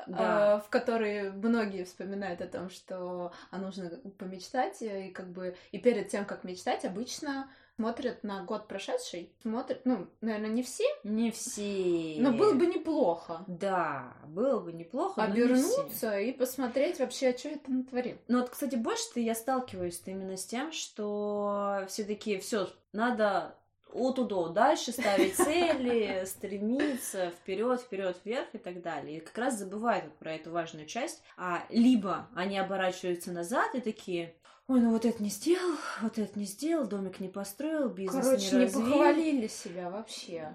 да. 0.07 0.61
в 0.61 0.71
которой 0.71 1.31
многие 1.33 1.85
вспоминают 1.85 2.41
о 2.41 2.47
том, 2.47 2.71
что 2.71 3.33
а 3.51 3.59
нужно 3.59 3.91
помечтать, 4.19 4.81
и 4.81 5.11
как 5.11 5.31
бы 5.31 5.57
и 5.73 5.79
перед 5.79 6.09
тем, 6.09 6.25
как 6.25 6.45
мечтать, 6.45 6.87
обычно 6.87 7.51
смотрят 7.77 8.23
на 8.25 8.43
год 8.45 8.69
прошедший, 8.69 9.33
смотрят, 9.43 9.81
ну, 9.85 10.07
наверное, 10.21 10.51
не 10.51 10.63
все, 10.63 10.85
Не 11.05 11.31
все. 11.31 12.17
но 12.19 12.33
было 12.33 12.55
бы 12.55 12.67
неплохо 12.67 13.45
Да, 13.47 14.15
было 14.27 14.61
бы 14.61 14.73
неплохо, 14.73 15.27
но 15.27 15.35
не 15.35 15.43
обернуться 15.43 16.19
и 16.19 16.33
посмотреть 16.33 16.99
вообще, 16.99 17.31
а 17.31 17.39
что 17.39 17.49
я 17.49 17.59
там 17.59 17.79
натворил. 17.79 18.19
Ну 18.29 18.41
вот, 18.41 18.51
кстати, 18.51 18.77
больше-то 18.77 19.21
я 19.21 19.35
сталкиваюсь 19.35 20.03
именно 20.07 20.37
с 20.37 20.45
тем, 20.45 20.73
что 20.73 21.85
все 21.89 22.05
таки 22.05 22.39
все 22.39 22.69
надо 22.93 23.55
от 23.93 24.19
удо 24.19 24.49
дальше 24.49 24.93
ставить 24.93 25.35
цели, 25.37 26.25
стремиться 26.27 27.31
вперед, 27.31 27.81
вперед, 27.81 28.17
вверх 28.25 28.49
и 28.53 28.59
так 28.59 28.83
далее. 28.83 29.19
И 29.19 29.21
как 29.21 29.37
раз 29.37 29.59
забывают 29.59 30.05
вот 30.05 30.15
про 30.19 30.35
эту 30.35 30.51
важную 30.51 30.87
часть. 30.87 31.23
А 31.37 31.65
либо 31.71 32.29
они 32.35 32.59
оборачиваются 32.59 33.33
назад 33.33 33.75
и 33.75 33.81
такие, 33.81 34.35
ой, 34.71 34.81
ну 34.81 34.93
вот 34.93 35.05
это 35.05 35.21
не 35.23 35.31
сделал, 35.31 35.77
вот 36.01 36.17
это 36.19 36.39
не 36.39 36.45
сделал, 36.45 36.87
домик 36.87 37.19
не 37.19 37.29
построил, 37.29 37.89
бизнес 37.89 38.25
Короче, 38.25 38.47
не 38.53 38.59
не 38.59 38.65
развил. 38.65 38.83
похвалили 38.83 39.47
себя 39.49 39.91
вообще. 39.91 40.53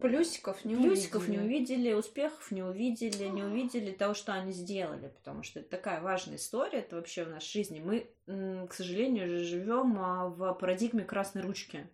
Плюсиков 0.00 0.64
не 0.64 0.74
Плюсиков 0.76 1.28
увидели. 1.28 1.36
не 1.36 1.46
увидели, 1.46 1.92
успехов 1.92 2.50
не 2.50 2.62
увидели, 2.62 3.24
не 3.24 3.44
увидели 3.44 3.92
того, 3.92 4.14
что 4.14 4.32
они 4.32 4.52
сделали, 4.52 5.08
потому 5.08 5.42
что 5.42 5.60
это 5.60 5.68
такая 5.68 6.00
важная 6.00 6.36
история, 6.36 6.78
это 6.78 6.96
вообще 6.96 7.24
в 7.24 7.28
нашей 7.28 7.52
жизни. 7.52 7.80
Мы, 7.80 8.66
к 8.66 8.72
сожалению, 8.72 9.44
живем 9.44 9.98
а, 10.00 10.28
в 10.28 10.54
парадигме 10.54 11.04
красной 11.04 11.42
ручки. 11.42 11.86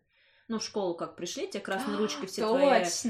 Ну, 0.49 0.61
в 0.61 0.63
школу 0.63 0.95
как 0.95 1.17
пришли, 1.17 1.49
те 1.49 1.59
красные 1.59 1.97
ручки 1.97 2.27
все 2.27 2.47
твои 2.47 2.63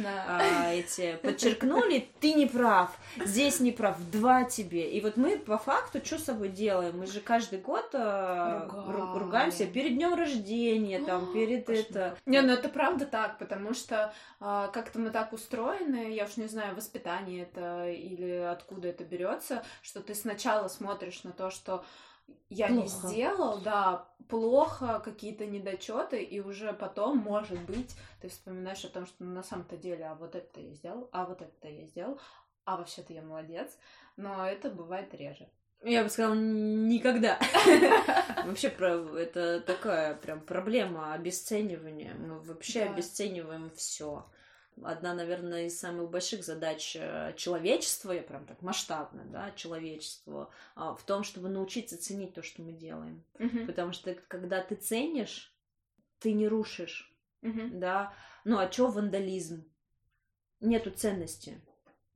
а, 0.06 0.72
эти 0.72 1.16
подчеркнули, 1.16 2.08
ты 2.18 2.32
не 2.32 2.46
прав, 2.46 2.96
здесь 3.22 3.60
не 3.60 3.72
прав, 3.72 3.98
два 4.10 4.44
тебе. 4.44 4.90
И 4.90 5.02
вот 5.02 5.18
мы 5.18 5.38
по 5.38 5.58
факту 5.58 6.00
что 6.02 6.18
с 6.18 6.24
собой 6.24 6.48
делаем? 6.48 6.98
Мы 6.98 7.06
же 7.06 7.20
каждый 7.20 7.58
год 7.58 7.90
а, 7.92 8.66
ру- 8.66 8.90
Ругаем. 8.90 9.18
ругаемся 9.18 9.66
перед 9.66 9.96
днем 9.96 10.14
рождения, 10.14 10.98
там, 11.00 11.30
перед 11.34 11.66
Кошмар. 11.66 11.84
это. 11.90 12.18
Не, 12.24 12.40
ну 12.40 12.54
это 12.54 12.70
правда 12.70 13.04
так, 13.04 13.36
потому 13.36 13.74
что 13.74 14.14
а, 14.40 14.68
как-то 14.68 14.98
мы 14.98 15.10
так 15.10 15.34
устроены, 15.34 16.14
я 16.14 16.24
уж 16.24 16.38
не 16.38 16.46
знаю, 16.48 16.74
воспитание 16.74 17.42
это 17.42 17.90
или 17.90 18.30
откуда 18.30 18.88
это 18.88 19.04
берется, 19.04 19.62
что 19.82 20.00
ты 20.00 20.14
сначала 20.14 20.68
смотришь 20.68 21.22
на 21.22 21.32
то, 21.32 21.50
что 21.50 21.84
я 22.48 22.68
не 22.68 22.82
Плохо. 22.82 23.08
сделал, 23.08 23.58
да, 23.58 24.08
плохо, 24.28 25.00
какие-то 25.04 25.46
недочеты, 25.46 26.22
и 26.22 26.40
уже 26.40 26.72
потом, 26.72 27.18
может 27.18 27.60
быть, 27.62 27.96
ты 28.20 28.28
вспоминаешь 28.28 28.84
о 28.84 28.88
том, 28.88 29.06
что 29.06 29.24
ну, 29.24 29.34
на 29.34 29.42
самом-то 29.42 29.76
деле, 29.76 30.06
а 30.06 30.14
вот 30.14 30.34
это 30.34 30.60
я 30.60 30.72
сделал, 30.74 31.08
а 31.12 31.26
вот 31.26 31.42
это 31.42 31.68
я 31.68 31.86
сделал, 31.86 32.20
а 32.64 32.76
вообще-то 32.76 33.12
я 33.12 33.22
молодец, 33.22 33.76
но 34.16 34.46
это 34.46 34.70
бывает 34.70 35.14
реже. 35.14 35.48
Я 35.84 36.02
бы 36.02 36.08
сказала, 36.08 36.34
никогда. 36.34 37.38
Вообще, 38.46 38.68
это 38.68 39.60
такая 39.60 40.14
прям 40.14 40.40
проблема 40.40 41.12
обесценивания. 41.12 42.14
Мы 42.14 42.40
вообще 42.40 42.84
обесцениваем 42.84 43.70
все. 43.76 44.24
Одна, 44.82 45.14
наверное, 45.14 45.66
из 45.66 45.78
самых 45.78 46.10
больших 46.10 46.44
задач 46.44 46.96
э, 47.00 47.32
человечества, 47.36 48.12
я 48.12 48.22
прям 48.22 48.44
так 48.46 48.60
масштабно, 48.60 49.24
да, 49.24 49.50
человечества, 49.52 50.50
а, 50.74 50.94
в 50.94 51.02
том, 51.04 51.24
чтобы 51.24 51.48
научиться 51.48 51.96
ценить 51.96 52.34
то, 52.34 52.42
что 52.42 52.62
мы 52.62 52.72
делаем. 52.72 53.24
Мгм, 53.38 53.66
Потому 53.66 53.92
что 53.92 54.14
когда 54.28 54.60
ты 54.62 54.74
ценишь, 54.74 55.54
ты 56.18 56.32
не 56.32 56.46
рушишь, 56.46 57.14
мгм. 57.40 57.80
да. 57.80 58.12
Ну, 58.44 58.58
а 58.58 58.68
чё 58.68 58.88
вандализм? 58.88 59.64
Нету 60.60 60.90
ценности, 60.90 61.60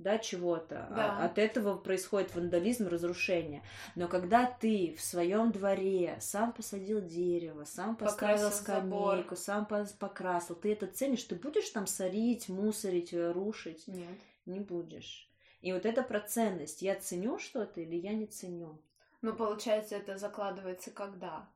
да, 0.01 0.19
чего-то. 0.19 0.87
А- 0.91 0.95
Да. 0.95 1.25
От 1.25 1.39
этого 1.39 1.77
происходит 1.77 2.35
вандализм, 2.35 2.89
разрушение. 2.89 3.63
Но 3.95 4.09
когда 4.09 4.47
ты 4.47 4.95
в 4.99 5.03
своем 5.03 5.53
дворе 5.53 6.17
сам 6.21 6.53
посадил 6.53 7.01
дерево, 7.03 7.65
сам 7.65 7.97
поставил 7.97 8.37
Покрасил 8.39 8.65
забор. 8.65 9.13
скамейку, 9.13 9.37
сам 9.37 9.67
пос- 9.71 9.97
покрасил, 9.99 10.55
ты 10.55 10.73
это 10.73 10.87
ценишь, 10.87 11.23
ты 11.25 11.35
будешь 11.35 11.69
там 11.71 11.87
сорить, 11.87 12.49
мусорить, 12.49 13.13
э, 13.13 13.31
рушить? 13.31 13.87
Нет. 13.87 14.09
Не 14.47 14.61
будешь. 14.61 15.31
И 15.61 15.73
вот 15.75 15.85
это 15.85 16.03
про 16.03 16.21
ценность. 16.21 16.81
Я 16.81 16.95
ценю 16.99 17.39
что-то 17.39 17.83
или 17.83 17.95
я 17.97 18.15
не 18.15 18.27
ценю? 18.27 18.81
Ну, 19.21 19.35
получается, 19.35 19.97
это 19.97 20.17
закладывается 20.17 20.91
когда? 20.91 21.47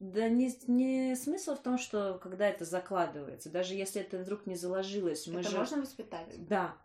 Да 0.00 0.28
не, 0.28 0.52
не 0.66 1.14
смысл 1.16 1.54
в 1.54 1.62
том, 1.62 1.78
что 1.78 2.18
когда 2.20 2.48
это 2.48 2.64
закладывается, 2.64 3.48
даже 3.50 3.74
если 3.74 4.02
это 4.02 4.18
вдруг 4.18 4.46
не 4.46 4.56
заложилось, 4.56 5.26
мы 5.26 5.40
это 5.40 5.50
же... 5.50 5.56
можно 5.58 5.80
воспитать? 5.80 6.46
Да. 6.46 6.76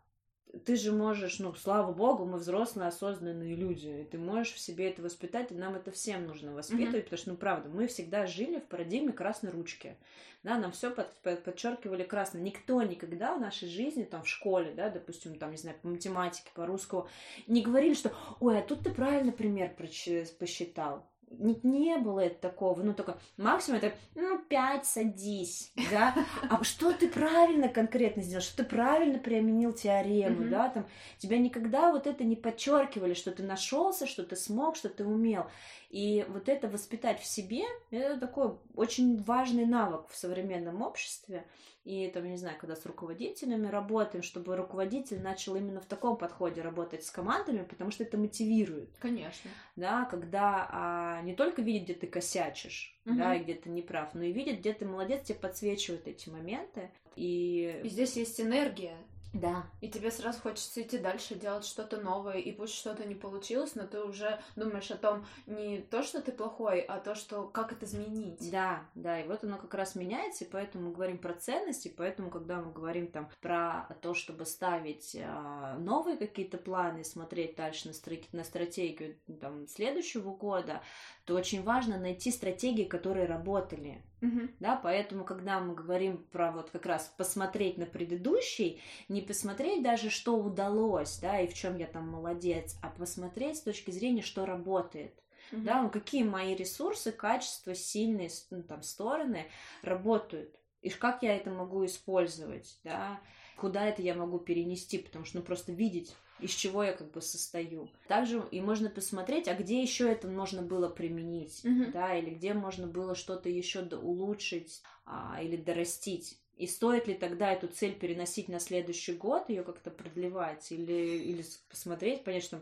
Ты 0.65 0.75
же 0.75 0.91
можешь, 0.91 1.39
ну, 1.39 1.53
слава 1.53 1.93
богу, 1.93 2.25
мы 2.25 2.38
взрослые, 2.38 2.89
осознанные 2.89 3.55
люди, 3.55 3.88
и 3.88 4.03
ты 4.03 4.17
можешь 4.17 4.53
в 4.53 4.60
себе 4.60 4.89
это 4.89 5.01
воспитать, 5.01 5.51
и 5.51 5.55
нам 5.55 5.75
это 5.75 5.91
всем 5.91 6.27
нужно 6.27 6.53
воспитывать, 6.53 7.05
потому 7.05 7.17
что, 7.17 7.29
ну, 7.29 7.38
правда, 7.38 7.70
мы 7.70 7.88
всегда 7.88 8.25
жили 8.27 8.60
в 8.60 8.65
парадигме 8.65 9.13
красной 9.13 9.51
ручки, 9.51 9.96
да, 10.43 10.58
нам 10.58 10.72
все 10.72 10.91
подчеркивали 10.91 12.03
красно. 12.03 12.39
Никто 12.39 12.81
никогда 12.81 13.36
в 13.36 13.39
нашей 13.39 13.70
жизни, 13.70 14.03
там, 14.03 14.24
в 14.24 14.27
школе, 14.27 14.74
да, 14.74 14.89
допустим, 14.89 15.36
там, 15.36 15.51
не 15.51 15.58
знаю, 15.58 15.77
по 15.81 15.88
математике, 15.88 16.50
по 16.53 16.65
русскому, 16.65 17.08
не 17.48 17.62
говорили, 17.62 17.93
что, 17.93 18.12
ой, 18.39 18.60
а 18.60 18.62
тут 18.62 18.84
ты 18.84 18.89
правильно 18.89 19.31
пример 19.31 19.74
посчитал. 19.75 21.08
Не, 21.39 21.59
не 21.63 21.97
было 21.97 22.19
это 22.19 22.35
такого, 22.50 22.81
ну 22.83 22.93
только 22.93 23.17
максимум 23.38 23.79
это, 23.81 23.95
ну, 24.15 24.39
пять, 24.39 24.85
садись, 24.85 25.71
да, 25.89 26.13
а 26.50 26.63
что 26.63 26.91
ты 26.93 27.07
правильно 27.09 27.69
конкретно 27.69 28.21
сделал, 28.21 28.41
что 28.41 28.57
ты 28.57 28.63
правильно 28.63 29.17
применил 29.17 29.73
теорему, 29.73 30.41
Мгм. 30.41 30.50
да, 30.50 30.69
там, 30.69 30.88
тебя 31.17 31.38
никогда 31.38 31.91
вот 31.91 32.05
это 32.07 32.23
не 32.23 32.35
подчеркивали, 32.35 33.13
что 33.13 33.31
ты 33.31 33.43
нашелся, 33.43 34.05
что 34.05 34.23
ты 34.23 34.35
смог, 34.35 34.75
что 34.75 34.89
ты 34.89 35.05
умел. 35.05 35.45
И 35.89 36.25
вот 36.29 36.47
это 36.47 36.67
воспитать 36.69 37.19
в 37.21 37.25
себе, 37.25 37.63
это 37.89 38.17
такой 38.17 38.57
очень 38.75 39.21
важный 39.21 39.65
навык 39.65 40.07
в 40.09 40.15
современном 40.15 40.81
обществе. 40.81 41.45
И 41.83 42.07
там, 42.13 42.29
не 42.29 42.38
знаю, 42.38 42.57
когда 42.59 42.75
с 42.75 42.85
руководителями 42.85 43.65
работаем, 43.67 44.21
чтобы 44.23 44.55
руководитель 44.55 45.19
начал 45.21 45.55
именно 45.55 45.81
в 45.81 45.85
таком 45.85 46.15
подходе 46.15 46.61
работать 46.61 47.03
с 47.03 47.09
командами, 47.09 47.63
потому 47.63 47.89
что 47.89 48.03
это 48.03 48.17
мотивирует 48.17 48.89
Конечно. 49.00 49.50
да, 49.75 50.05
когда 50.05 50.67
а, 50.71 51.21
не 51.23 51.33
только 51.35 51.63
видит, 51.63 51.83
где 51.85 51.93
ты 51.95 52.07
косячишь, 52.07 52.95
Мгм. 53.05 53.17
да, 53.17 53.35
и 53.35 53.43
где 53.43 53.55
ты 53.55 53.69
не 53.69 53.81
прав, 53.81 54.13
но 54.13 54.23
и 54.23 54.31
видит, 54.31 54.59
где 54.59 54.73
ты 54.73 54.85
молодец, 54.85 55.23
тебе 55.23 55.39
подсвечивают 55.39 56.07
эти 56.07 56.29
моменты. 56.29 56.91
И 57.15 57.81
И 57.83 57.89
здесь 57.89 58.15
есть 58.15 58.39
энергия. 58.39 58.95
Да, 59.33 59.65
И 59.79 59.89
тебе 59.89 60.11
сразу 60.11 60.41
хочется 60.41 60.81
идти 60.81 60.97
дальше, 60.97 61.35
делать 61.35 61.65
что-то 61.65 61.97
новое, 61.97 62.38
и 62.38 62.51
пусть 62.51 62.73
что-то 62.75 63.05
не 63.05 63.15
получилось, 63.15 63.75
но 63.75 63.88
ты 63.88 64.03
уже 64.03 64.41
думаешь 64.55 64.91
о 64.91 64.97
том, 64.97 65.25
не 65.47 65.79
то, 65.79 66.03
что 66.03 66.21
ты 66.21 66.31
плохой, 66.31 66.81
а 66.81 67.00
то, 67.00 67.15
что 67.15 67.47
как 67.47 67.71
это 67.71 67.85
изменить. 67.85 68.51
да, 68.51 68.85
да, 68.93 69.21
и 69.21 69.27
вот 69.27 69.43
оно 69.43 69.57
как 69.57 69.73
раз 69.73 69.95
меняется, 69.95 70.43
и 70.43 70.50
поэтому 70.50 70.89
мы 70.89 70.93
говорим 70.93 71.17
про 71.17 71.33
ценности, 71.33 71.93
поэтому, 71.95 72.29
когда 72.29 72.61
мы 72.61 72.71
говорим 72.73 73.07
там 73.07 73.29
про 73.39 73.88
то, 74.01 74.13
чтобы 74.13 74.45
ставить 74.45 75.15
а, 75.21 75.77
новые 75.77 76.17
какие-то 76.17 76.57
планы, 76.57 77.03
смотреть 77.05 77.55
дальше 77.55 77.88
на, 77.88 77.93
стра- 77.93 78.27
на 78.33 78.43
стратегию 78.43 79.17
там, 79.39 79.67
следующего 79.67 80.35
года, 80.35 80.81
то 81.25 81.35
очень 81.35 81.63
важно 81.63 81.97
найти 81.97 82.31
стратегии, 82.31 82.83
которые 82.83 83.25
работали, 83.25 84.03
Мгм. 84.22 84.56
да, 84.60 84.75
поэтому, 84.75 85.25
когда 85.25 85.60
мы 85.60 85.74
говорим 85.74 86.24
про 86.32 86.51
вот 86.51 86.70
как 86.70 86.86
раз 86.86 87.13
посмотреть 87.18 87.78
на 87.78 87.86
предыдущий, 87.88 88.82
не 89.10 89.22
посмотреть 89.22 89.82
даже, 89.84 90.10
что 90.12 90.38
удалось, 90.38 91.18
да, 91.20 91.40
и 91.40 91.48
в 91.48 91.54
чем 91.56 91.78
я 91.78 91.88
там 91.88 92.08
молодец, 92.10 92.78
а 92.84 92.90
посмотреть 92.90 93.58
с 93.58 93.62
точки 93.62 93.90
зрения, 93.92 94.22
что 94.22 94.46
работает, 94.46 95.24
Мгм. 95.51 95.63
да, 95.63 95.82
ну, 95.82 95.90
какие 95.90 96.24
мои 96.24 96.56
ресурсы, 96.56 97.12
качества, 97.12 97.74
сильные 97.74 98.30
ну, 98.51 98.62
там 98.63 98.84
стороны 98.84 99.48
работают, 99.82 100.56
и 100.82 100.90
как 100.90 101.24
я 101.24 101.36
это 101.36 101.50
могу 101.50 101.86
использовать, 101.86 102.80
да, 102.84 103.20
куда 103.58 103.88
это 103.88 104.01
я 104.01 104.15
могу 104.15 104.39
перенести, 104.39 104.98
потому 104.98 105.25
что, 105.25 105.38
ну, 105.38 105.43
просто 105.43 105.72
видеть, 105.72 106.15
из 106.39 106.51
чего 106.51 106.84
я 106.84 106.93
как 106.93 107.12
бы 107.12 107.22
состою. 107.22 107.89
Также 108.08 108.43
и 108.51 108.60
можно 108.62 108.89
посмотреть, 108.89 109.48
а 109.48 109.53
где 109.55 109.81
еще 109.81 110.12
это 110.12 110.27
можно 110.27 110.62
было 110.62 110.89
применить, 110.89 111.63
Мгм. 111.63 111.91
да, 111.91 112.15
или 112.15 112.31
где 112.31 112.53
можно 112.53 112.88
было 112.88 113.15
что-то 113.15 113.50
еще 113.50 113.81
улучшить 113.81 114.81
а, 115.05 115.39
или 115.41 115.55
дорастить. 115.55 116.39
И 116.58 116.67
стоит 116.67 117.08
ли 117.08 117.13
тогда 117.13 117.51
эту 117.51 117.67
цель 117.67 117.93
переносить 117.93 118.48
на 118.48 118.60
следующий 118.60 119.13
год, 119.13 119.50
ее 119.50 119.63
как-то 119.63 119.89
продлевать, 119.89 120.72
или, 120.72 120.93
или 121.24 121.43
посмотреть, 121.70 122.24
понять, 122.24 122.43
что 122.43 122.62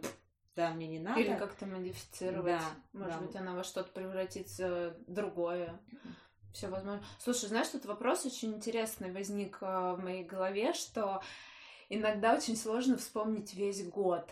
да, 0.56 0.72
мне 0.72 0.88
не 0.88 1.00
надо. 1.00 1.22
Или 1.22 1.38
как-то 1.38 1.66
модифицировать. 1.66 2.46
Да, 2.46 2.76
Может 2.92 3.20
да. 3.20 3.26
быть, 3.26 3.36
она 3.36 3.56
во 3.56 3.64
что-то 3.64 3.92
превратится 3.94 4.98
другое. 5.08 5.80
Все 6.54 6.68
возможно. 6.68 7.04
Слушай, 7.20 7.50
знаешь, 7.50 7.68
тут 7.68 7.86
вопрос 7.86 8.26
очень 8.26 8.56
интересный 8.56 9.12
возник 9.12 9.58
э, 9.62 9.66
в 9.66 10.00
моей 10.04 10.24
голове, 10.24 10.74
что 10.74 11.22
иногда 11.90 12.36
очень 12.36 12.58
сложно 12.58 12.98
вспомнить 12.98 13.54
весь 13.54 13.88
год. 13.88 14.30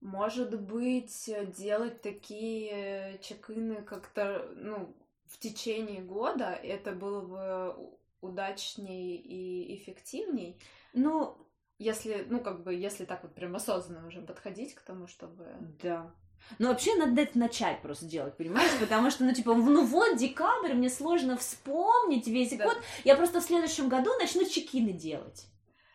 Может 0.00 0.60
быть, 0.60 1.28
э, 1.28 1.46
делать 1.46 2.02
такие 2.02 3.18
чекины 3.22 3.82
как-то, 3.82 4.50
ну, 4.56 4.94
в 5.26 5.38
течение 5.38 6.02
года, 6.02 6.50
это 6.50 6.92
было 6.92 7.20
бы 7.20 7.96
удачней 8.20 9.16
и 9.16 9.76
эффективней. 9.76 10.58
Ну, 10.92 11.36
Если, 11.78 12.24
ну, 12.28 12.40
как 12.40 12.62
бы, 12.62 12.74
если 12.74 13.04
так 13.04 13.22
вот 13.22 13.34
прям 13.34 13.56
осознанно 13.56 14.06
уже 14.06 14.20
подходить 14.20 14.74
к 14.74 14.82
тому, 14.82 15.06
чтобы... 15.06 15.44
Да. 15.82 16.10
Ну, 16.58 16.68
вообще, 16.68 16.94
надо 16.96 17.22
это 17.22 17.38
начать 17.38 17.80
просто 17.82 18.06
делать, 18.06 18.36
понимаешь? 18.36 18.70
Потому 18.80 19.10
что, 19.10 19.24
ну, 19.24 19.32
типа, 19.32 19.54
ну 19.54 19.84
вот, 19.84 20.16
декабрь, 20.16 20.74
мне 20.74 20.90
сложно 20.90 21.36
вспомнить 21.36 22.26
весь 22.26 22.56
да. 22.56 22.64
год. 22.64 22.78
Я 23.04 23.16
просто 23.16 23.40
в 23.40 23.44
следующем 23.44 23.88
году 23.88 24.10
начну 24.18 24.44
чекины 24.44 24.92
делать. 24.92 25.46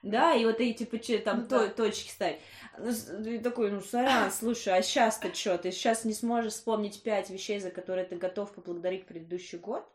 Да, 0.01 0.33
и 0.33 0.45
вот 0.45 0.61
эти, 0.61 0.85
типа, 0.85 1.23
там, 1.23 1.41
ну, 1.41 1.47
то, 1.47 1.59
да. 1.59 1.73
точки 1.73 2.09
ставить. 2.09 2.39
Ну, 2.77 3.29
и 3.29 3.39
такой, 3.39 3.71
ну, 3.71 3.81
сорян, 3.81 4.31
слушай, 4.37 4.73
а 4.73 4.81
сейчас-то 4.81 5.33
что? 5.33 5.57
Ты 5.57 5.71
сейчас 5.71 6.05
не 6.05 6.13
сможешь 6.13 6.53
вспомнить 6.53 7.03
пять 7.03 7.29
вещей, 7.29 7.59
за 7.59 7.69
которые 7.69 8.05
ты 8.05 8.15
готов 8.15 8.51
поблагодарить 8.53 9.05
предыдущий 9.05 9.57
год? 9.57 9.85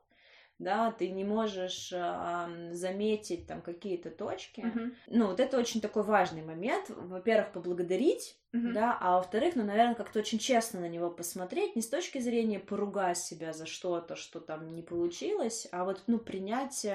Да, 0.59 0.93
ты 0.93 1.09
не 1.11 1.25
можешь 1.25 1.93
э, 1.93 2.71
заметить 2.73 3.47
там 3.47 3.61
какие-то 3.61 4.11
точки. 4.11 4.61
Uh-huh. 4.61 4.95
Ну, 5.09 5.27
вот 5.27 5.41
это 5.41 5.59
очень 5.59 5.81
такой 5.81 6.05
важный 6.05 6.43
момент. 6.43 6.87
Во-первых, 6.89 7.53
поблагодарить, 7.53 8.37
uh-huh. 8.53 8.73
да, 8.73 8.97
а 9.01 9.17
во-вторых, 9.17 9.57
ну, 9.57 9.65
наверное, 9.65 9.95
как-то 9.95 10.21
очень 10.21 10.39
честно 10.39 10.81
на 10.81 10.89
него 10.89 11.11
посмотреть, 11.11 11.77
не 11.77 11.83
с 11.83 11.89
точки 11.89 12.19
зрения 12.19 12.61
поругать 12.61 13.19
себя 13.19 13.53
за 13.53 13.67
что-то, 13.67 14.17
что 14.17 14.41
там 14.41 14.75
не 14.75 14.83
получилось, 14.83 15.67
а 15.73 15.85
вот, 15.85 16.03
ну, 16.07 16.19
принять 16.19 16.87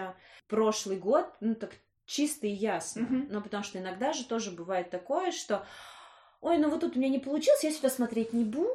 прошлый 0.48 0.98
год, 0.98 1.28
ну, 1.42 1.56
так 1.56 1.72
чисто 2.06 2.48
и 2.48 2.52
ясно. 2.52 3.02
Uh-huh. 3.02 3.28
Ну, 3.30 3.42
потому 3.42 3.64
что 3.64 3.80
иногда 3.80 4.14
же 4.14 4.26
тоже 4.26 4.52
бывает 4.52 4.90
такое, 4.90 5.32
что 5.32 5.66
ой, 6.42 6.58
ну 6.58 6.70
вот 6.70 6.80
тут 6.82 6.96
у 6.96 7.00
меня 7.00 7.10
не 7.10 7.20
получилось, 7.20 7.64
я 7.64 7.72
сюда 7.72 7.90
смотреть 7.90 8.34
не 8.34 8.46
буду, 8.46 8.70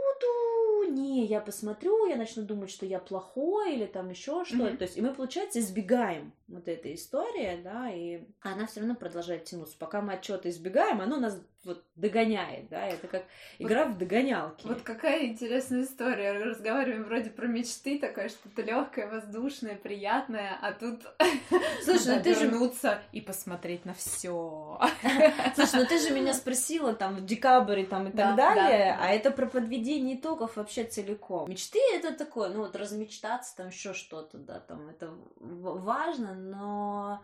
я 1.24 1.40
посмотрю, 1.40 2.06
я 2.06 2.16
начну 2.16 2.42
думать, 2.42 2.70
что 2.70 2.86
я 2.86 2.98
плохой 2.98 3.74
или 3.74 3.86
там 3.86 4.10
еще 4.10 4.44
что-то. 4.44 4.64
Mm-hmm. 4.64 4.76
То 4.76 4.84
есть, 4.84 4.96
и 4.96 5.00
мы, 5.00 5.14
получается, 5.14 5.60
избегаем 5.60 6.32
вот 6.48 6.68
этой 6.68 6.94
истории, 6.94 7.60
да, 7.62 7.90
и 7.90 8.24
она 8.40 8.66
все 8.66 8.80
равно 8.80 8.94
продолжает 8.94 9.44
тянуться. 9.44 9.76
Пока 9.78 10.00
мы 10.00 10.14
от 10.14 10.22
чего-то 10.22 10.48
избегаем, 10.48 11.00
оно 11.00 11.18
нас 11.18 11.40
вот 11.64 11.84
догоняет, 11.96 12.68
да, 12.68 12.86
это 12.86 13.06
как 13.06 13.24
игра 13.58 13.84
вот, 13.84 13.94
в 13.94 13.98
догонялки. 13.98 14.66
Вот 14.66 14.82
какая 14.82 15.26
интересная 15.26 15.82
история. 15.82 16.32
Разговариваем 16.32 17.04
вроде 17.04 17.30
про 17.30 17.46
мечты, 17.46 17.98
такое 17.98 18.28
что-то 18.28 18.62
легкое, 18.62 19.08
воздушное, 19.08 19.76
приятное, 19.76 20.58
а 20.60 20.72
тут 20.72 21.02
Слушай, 21.84 22.16
ну 22.16 22.22
ты 22.22 22.34
же 22.34 22.46
вернуться 22.46 23.02
и 23.12 23.20
посмотреть 23.20 23.84
на 23.84 23.94
все. 23.94 24.80
Слушай, 25.54 25.80
ну 25.80 25.86
ты 25.86 25.98
же 25.98 26.10
меня 26.10 26.34
спросила 26.34 26.94
там 26.94 27.16
в 27.16 27.24
декабре 27.24 27.84
там 27.84 28.08
и 28.08 28.12
так 28.12 28.36
далее, 28.36 28.96
а 29.00 29.08
это 29.10 29.30
про 29.30 29.46
подведение 29.46 30.16
итогов 30.16 30.56
вообще 30.56 30.84
целиком. 30.84 31.48
Мечты 31.48 31.78
это 31.92 32.12
такое, 32.12 32.50
ну 32.50 32.60
вот 32.60 32.76
размечтаться 32.76 33.56
там 33.56 33.68
еще 33.68 33.94
что-то, 33.94 34.38
да, 34.38 34.60
там 34.60 34.88
это 34.88 35.12
важно, 35.36 36.34
но 36.34 37.22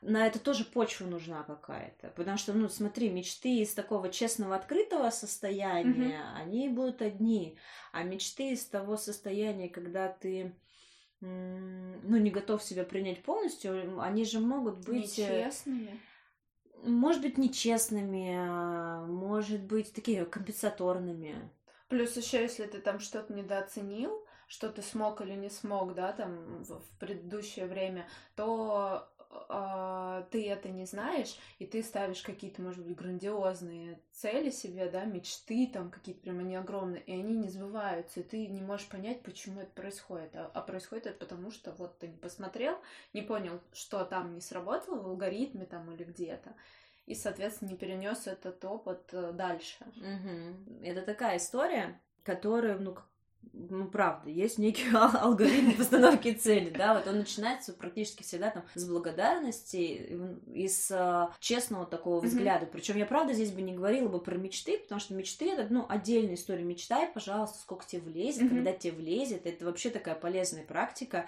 на 0.00 0.26
это 0.26 0.38
тоже 0.38 0.64
почва 0.64 1.06
нужна 1.06 1.42
какая-то. 1.42 2.08
Потому 2.10 2.36
что, 2.36 2.52
ну, 2.52 2.68
смотри, 2.68 3.10
мечты 3.10 3.60
из 3.60 3.74
такого 3.74 4.10
честного, 4.10 4.54
открытого 4.54 5.10
состояния, 5.10 6.20
mm-hmm. 6.20 6.34
они 6.36 6.68
будут 6.68 7.02
одни. 7.02 7.58
А 7.92 8.02
мечты 8.04 8.52
из 8.52 8.64
того 8.64 8.96
состояния, 8.96 9.68
когда 9.68 10.08
ты 10.08 10.54
ну, 11.20 12.16
не 12.16 12.30
готов 12.30 12.62
себя 12.62 12.84
принять 12.84 13.22
полностью, 13.22 14.00
они 14.00 14.24
же 14.24 14.38
могут 14.38 14.84
быть... 14.84 15.18
Э, 15.18 15.40
Нечестными. 15.40 16.00
Может 16.84 17.22
быть, 17.22 17.38
нечестными, 17.38 18.36
а, 18.38 19.04
может 19.04 19.64
быть, 19.64 19.92
такие 19.92 20.24
компенсаторными. 20.24 21.50
Плюс 21.88 22.16
еще, 22.16 22.40
если 22.40 22.66
ты 22.66 22.78
там 22.80 23.00
что-то 23.00 23.32
недооценил, 23.32 24.24
что 24.46 24.68
ты 24.68 24.82
смог 24.82 25.20
или 25.20 25.34
не 25.34 25.50
смог, 25.50 25.94
да, 25.94 26.12
там 26.12 26.62
в 26.62 26.98
предыдущее 27.00 27.66
время, 27.66 28.08
то 28.36 29.10
э, 29.30 30.24
ты 30.30 30.48
это 30.48 30.68
не 30.68 30.84
знаешь, 30.84 31.38
и 31.58 31.66
ты 31.66 31.82
ставишь 31.82 32.22
какие-то, 32.22 32.62
может 32.62 32.84
быть, 32.84 32.96
грандиозные 32.96 34.00
цели 34.12 34.50
себе, 34.50 34.88
да, 34.88 35.04
мечты 35.04 35.68
там 35.72 35.90
какие-то 35.90 36.22
прям 36.22 36.38
они 36.40 36.56
огромные, 36.56 37.02
и 37.02 37.12
они 37.12 37.36
не 37.36 37.48
сбываются, 37.48 38.20
и 38.20 38.22
ты 38.22 38.46
не 38.46 38.62
можешь 38.62 38.88
понять, 38.88 39.22
почему 39.22 39.60
это 39.60 39.70
происходит. 39.70 40.34
А, 40.34 40.50
а 40.54 40.60
происходит 40.62 41.06
это 41.06 41.18
потому, 41.18 41.50
что 41.50 41.72
вот 41.72 41.98
ты 41.98 42.08
не 42.08 42.16
посмотрел, 42.16 42.78
не 43.12 43.22
понял, 43.22 43.60
что 43.72 44.04
там 44.04 44.34
не 44.34 44.40
сработало 44.40 45.00
в 45.00 45.06
алгоритме 45.08 45.66
там 45.66 45.90
или 45.92 46.04
где-то, 46.04 46.54
и, 47.06 47.14
соответственно, 47.14 47.70
не 47.70 47.76
перенес 47.76 48.26
этот 48.26 48.64
опыт 48.64 49.08
э, 49.12 49.32
дальше. 49.32 49.84
Угу. 49.96 50.84
Это 50.84 51.02
такая 51.02 51.38
история, 51.38 52.00
которая, 52.22 52.78
ну, 52.78 52.96
ну, 53.52 53.86
правда, 53.86 54.30
есть 54.30 54.58
некий 54.58 54.84
алгоритм 54.94 55.72
постановки 55.72 56.32
цели, 56.32 56.70
да, 56.70 56.94
вот 56.94 57.06
он 57.06 57.18
начинается 57.18 57.72
практически 57.72 58.22
всегда 58.22 58.50
там 58.50 58.64
с 58.74 58.84
благодарности 58.88 60.16
и 60.46 60.68
с 60.68 60.90
uh, 60.90 61.30
честного 61.40 61.86
такого 61.86 62.20
взгляда. 62.20 62.66
Mm-hmm. 62.66 62.70
Причем 62.70 62.96
я, 62.96 63.06
правда, 63.06 63.32
здесь 63.32 63.50
бы 63.50 63.62
не 63.62 63.74
говорила 63.74 64.08
бы 64.08 64.20
про 64.20 64.36
мечты, 64.36 64.78
потому 64.78 65.00
что 65.00 65.14
мечты 65.14 65.50
это, 65.50 65.66
ну, 65.72 65.86
отдельная 65.88 66.34
история. 66.34 66.62
Мечтай, 66.62 67.08
пожалуйста, 67.08 67.58
сколько 67.58 67.86
тебе 67.86 68.02
влезет, 68.02 68.44
mm-hmm. 68.44 68.48
когда 68.48 68.72
тебе 68.72 68.92
влезет. 68.92 69.46
Это 69.46 69.64
вообще 69.64 69.90
такая 69.90 70.14
полезная 70.14 70.64
практика. 70.64 71.26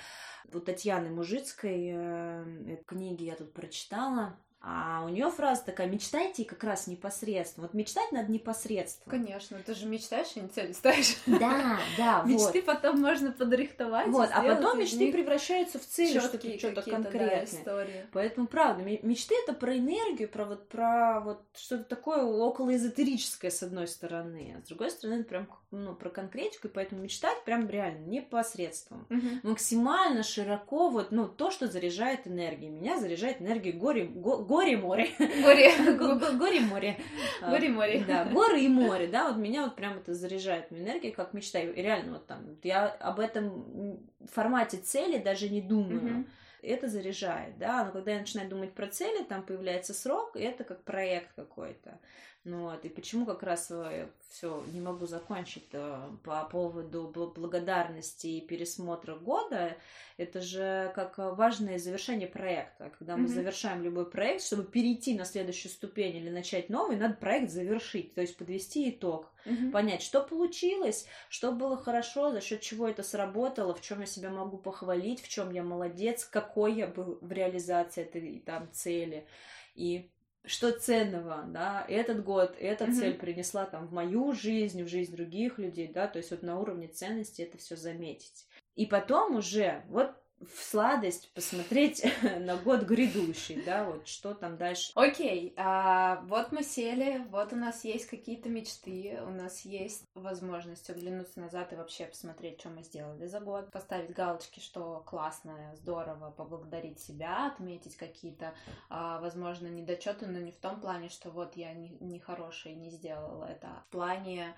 У 0.52 0.60
Татьяны 0.60 1.10
Мужицкой 1.10 1.90
э, 1.92 2.76
книги 2.86 3.24
я 3.24 3.34
тут 3.34 3.52
прочитала 3.52 4.36
а 4.62 5.02
у 5.06 5.08
нее 5.08 5.30
фраза 5.30 5.64
такая: 5.64 5.88
мечтайте 5.88 6.44
как 6.44 6.62
раз 6.64 6.86
непосредственно. 6.86 7.66
Вот 7.66 7.74
мечтать 7.74 8.12
надо 8.12 8.30
непосредственно. 8.30 9.10
Конечно, 9.10 9.58
ты 9.64 9.74
же 9.74 9.86
мечтаешь, 9.86 10.28
а 10.36 10.40
не 10.40 10.48
цель 10.48 10.74
ставишь. 10.74 11.16
Да, 11.26 11.78
да. 11.96 12.22
Мечты 12.26 12.60
потом 12.60 13.00
можно 13.00 13.32
подрихтовать. 13.32 14.08
Вот, 14.08 14.28
а 14.32 14.42
потом 14.42 14.78
мечты 14.78 15.10
превращаются 15.12 15.78
в 15.78 15.86
цели, 15.86 16.18
что-то 16.18 16.58
что-то 16.58 16.82
конкретное. 16.82 18.06
Поэтому 18.12 18.46
правда, 18.46 18.82
мечты 18.82 19.34
это 19.42 19.54
про 19.54 19.76
энергию, 19.78 20.28
про 20.28 20.44
вот 20.44 20.68
про 20.68 21.20
вот 21.20 21.42
что-то 21.56 21.84
такое 21.84 22.22
около 22.22 22.74
эзотерическое 22.74 23.50
с 23.50 23.62
одной 23.62 23.88
стороны, 23.88 24.56
а 24.58 24.64
с 24.64 24.68
другой 24.68 24.90
стороны 24.90 25.20
это 25.20 25.28
прям 25.28 25.48
ну, 25.70 25.94
про 25.94 26.10
конкретику, 26.10 26.68
и 26.68 26.70
поэтому 26.70 27.02
мечтать 27.02 27.44
прям 27.44 27.68
реально 27.68 28.04
непосредством. 28.06 29.06
Максимально 29.42 30.22
широко 30.22 30.90
вот, 30.90 31.12
ну, 31.12 31.28
то, 31.28 31.50
что 31.50 31.68
заряжает 31.68 32.26
энергией. 32.26 32.70
Меня 32.70 32.98
заряжает 32.98 33.40
энергией 33.40 33.72
горе, 33.72 34.04
го, 34.04 34.38
горе-море. 34.50 35.10
Горе. 35.18 35.72
Горе-море. 36.38 36.96
Горе-море. 37.40 38.04
Да, 38.06 38.24
горы 38.24 38.60
и 38.60 38.68
море, 38.68 39.06
да, 39.06 39.28
вот 39.28 39.36
меня 39.36 39.62
вот 39.62 39.76
прям 39.76 39.98
это 39.98 40.12
заряжает 40.12 40.72
энергией, 40.72 41.12
как 41.12 41.32
мечтаю. 41.34 41.72
И 41.74 41.80
реально 41.80 42.14
вот 42.14 42.26
там, 42.26 42.56
я 42.64 42.88
об 42.88 43.20
этом 43.20 44.00
формате 44.32 44.78
цели 44.78 45.18
даже 45.18 45.48
не 45.48 45.60
думаю. 45.60 46.26
Это 46.62 46.88
заряжает, 46.88 47.56
да, 47.56 47.84
но 47.84 47.90
когда 47.90 48.12
я 48.12 48.18
начинаю 48.18 48.50
думать 48.50 48.74
про 48.74 48.86
цели, 48.86 49.24
там 49.24 49.42
появляется 49.42 49.94
срок, 49.94 50.36
и 50.36 50.40
это 50.40 50.62
как 50.62 50.82
проект 50.84 51.32
какой-то. 51.34 51.98
Ну 52.44 52.62
вот, 52.62 52.86
и 52.86 52.88
почему 52.88 53.26
как 53.26 53.42
раз 53.42 53.70
э, 53.70 54.08
все 54.30 54.64
не 54.72 54.80
могу 54.80 55.04
закончить 55.04 55.68
э, 55.72 56.00
по 56.24 56.42
поводу 56.44 57.12
благодарности 57.36 58.28
и 58.28 58.40
пересмотра 58.40 59.14
года, 59.14 59.76
это 60.16 60.40
же 60.40 60.90
как 60.94 61.18
важное 61.18 61.78
завершение 61.78 62.28
проекта. 62.28 62.90
Когда 62.98 63.18
мы 63.18 63.26
mm-hmm. 63.26 63.28
завершаем 63.28 63.82
любой 63.82 64.10
проект, 64.10 64.42
чтобы 64.42 64.64
перейти 64.64 65.18
на 65.18 65.26
следующую 65.26 65.70
ступень 65.70 66.16
или 66.16 66.30
начать 66.30 66.70
новый, 66.70 66.96
надо 66.96 67.12
проект 67.12 67.50
завершить, 67.50 68.14
то 68.14 68.22
есть 68.22 68.38
подвести 68.38 68.88
итог, 68.88 69.30
mm-hmm. 69.44 69.70
понять, 69.70 70.00
что 70.00 70.22
получилось, 70.22 71.06
что 71.28 71.52
было 71.52 71.76
хорошо, 71.76 72.30
за 72.30 72.40
счет 72.40 72.62
чего 72.62 72.88
это 72.88 73.02
сработало, 73.02 73.74
в 73.74 73.82
чем 73.82 74.00
я 74.00 74.06
себя 74.06 74.30
могу 74.30 74.56
похвалить, 74.56 75.20
в 75.20 75.28
чем 75.28 75.52
я 75.52 75.62
молодец, 75.62 76.24
какой 76.24 76.72
я 76.72 76.86
был 76.86 77.18
в 77.20 77.30
реализации 77.30 78.00
этой 78.00 78.38
там 78.46 78.70
цели. 78.72 79.26
И 79.74 80.10
что 80.44 80.72
ценного, 80.72 81.44
да, 81.48 81.84
этот 81.88 82.24
год, 82.24 82.56
эта 82.58 82.84
mm-hmm. 82.84 82.92
цель 82.92 83.14
принесла 83.14 83.66
там 83.66 83.86
в 83.86 83.92
мою 83.92 84.32
жизнь, 84.32 84.82
в 84.82 84.88
жизнь 84.88 85.14
других 85.14 85.58
людей, 85.58 85.88
да, 85.92 86.06
то 86.08 86.18
есть 86.18 86.30
вот 86.30 86.42
на 86.42 86.58
уровне 86.58 86.88
ценности 86.88 87.42
это 87.42 87.58
все 87.58 87.76
заметить. 87.76 88.46
И 88.74 88.86
потом 88.86 89.36
уже, 89.36 89.84
вот 89.88 90.14
в 90.40 90.62
сладость 90.62 91.32
посмотреть 91.34 92.04
на 92.22 92.56
год 92.56 92.82
грядущий, 92.82 93.62
да, 93.62 93.84
вот 93.84 94.08
что 94.08 94.34
там 94.34 94.56
дальше. 94.56 94.92
Окей, 94.94 95.48
okay, 95.48 95.52
а, 95.56 96.22
вот 96.22 96.50
мы 96.50 96.62
сели, 96.62 97.24
вот 97.28 97.52
у 97.52 97.56
нас 97.56 97.84
есть 97.84 98.06
какие-то 98.06 98.48
мечты, 98.48 99.20
у 99.26 99.30
нас 99.30 99.64
есть 99.64 100.04
возможность 100.14 100.88
оглянуться 100.88 101.40
назад 101.40 101.72
и 101.72 101.76
вообще 101.76 102.06
посмотреть, 102.06 102.60
что 102.60 102.70
мы 102.70 102.82
сделали 102.82 103.26
за 103.26 103.40
год, 103.40 103.70
поставить 103.70 104.12
галочки, 104.12 104.60
что 104.60 105.02
классно, 105.06 105.74
здорово, 105.76 106.30
поблагодарить 106.30 107.00
себя, 107.00 107.48
отметить 107.48 107.96
какие-то, 107.96 108.54
а, 108.88 109.20
возможно, 109.20 109.66
недочеты, 109.66 110.26
но 110.26 110.38
не 110.38 110.52
в 110.52 110.56
том 110.56 110.80
плане, 110.80 111.10
что 111.10 111.30
вот 111.30 111.56
я 111.56 111.72
не, 111.74 111.90
не 112.00 112.18
хорошая 112.18 112.74
не 112.74 112.90
сделала 112.90 113.44
это, 113.44 113.84
в 113.88 113.92
плане 113.92 114.54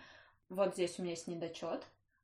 вот 0.49 0.75
здесь 0.75 0.99
у 0.99 1.03
меня 1.03 1.13
есть 1.13 1.27
недочет, 1.27 1.83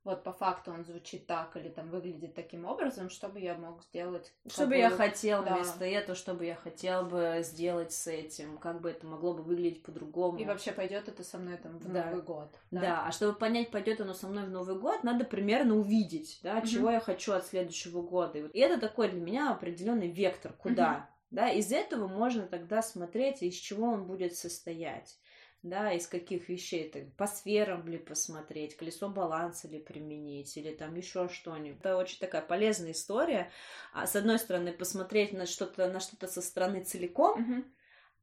вот 0.09 0.25
по 0.25 0.33
факту 0.33 0.73
он 0.73 0.85
звучит 0.85 1.27
так 1.27 1.55
или 1.57 1.69
там 1.69 1.91
выглядит 1.91 2.35
таким 2.35 2.65
образом, 2.65 3.11
чтобы 3.11 3.41
я 3.41 3.55
мог 3.55 3.83
сделать... 3.83 4.33
Что 4.47 4.67
бы 4.67 4.77
я 4.77 4.89
хотел 4.89 5.45
да. 5.45 5.55
вместо 5.55 5.85
этого, 5.85 6.17
что 6.17 6.33
бы 6.33 6.47
я 6.47 6.55
хотел 6.55 7.05
бы 7.05 7.41
сделать 7.43 7.93
с 7.93 8.07
этим, 8.07 8.57
как 8.57 8.81
бы 8.81 8.91
это 8.91 9.07
могло 9.07 9.35
бы 9.35 9.43
выглядеть 9.43 9.83
по-другому. 9.83 10.39
И 10.39 10.47
вообще 10.47 10.73
пойдет 10.73 11.09
это 11.09 11.23
со 11.23 11.37
мной 11.37 11.59
там 11.59 11.79
в 11.79 11.93
да. 11.93 12.07
Новый 12.07 12.23
год. 12.23 12.55
Да? 12.71 12.81
да, 12.81 13.07
а 13.07 13.13
чтобы 13.13 13.35
понять, 13.35 13.71
пойдет 13.71 14.01
оно 14.01 14.15
со 14.15 14.29
мной 14.29 14.47
в 14.47 14.51
Новый 14.51 14.79
год, 14.79 15.05
надо 15.05 15.27
примерно 15.27 15.77
увидеть, 15.77 16.41
да, 16.43 16.57
угу. 16.57 16.67
чего 16.67 16.91
я 16.91 17.01
хочу 17.01 17.35
от 17.35 17.47
следующего 17.47 18.01
года. 18.01 18.39
И 18.39 18.59
это 18.59 18.81
такой 18.81 19.11
для 19.11 19.21
меня 19.21 19.53
определенный 19.53 20.09
вектор, 20.09 20.53
куда. 20.55 20.91
Угу 20.91 21.19
Да, 21.31 21.51
из 21.51 21.73
этого 21.73 22.09
можно 22.09 22.47
тогда 22.47 22.81
смотреть, 22.81 23.43
из 23.43 23.55
чего 23.55 23.89
он 23.89 24.07
будет 24.07 24.35
состоять 24.35 25.19
да, 25.63 25.93
из 25.93 26.07
каких 26.07 26.49
вещей, 26.49 26.89
так, 26.91 27.15
по 27.17 27.27
сферам 27.27 27.87
ли 27.89 27.99
посмотреть, 27.99 28.77
колесо 28.77 29.09
баланса 29.09 29.69
ли 29.69 29.79
применить, 29.81 30.57
или 30.57 30.75
там 30.75 30.95
еще 30.95 31.29
что-нибудь. 31.29 31.81
Это 31.81 31.97
очень 31.97 32.19
такая 32.21 32.43
полезная 32.43 32.93
история. 32.93 33.51
А 33.93 34.07
с 34.07 34.15
одной 34.17 34.39
стороны, 34.39 34.73
посмотреть 34.73 35.33
на 35.33 35.47
что-то, 35.47 35.89
на 35.91 36.01
что-то 36.01 36.29
со 36.29 36.41
стороны 36.43 36.85
целиком, 36.85 37.39
Мгм. 37.39 37.65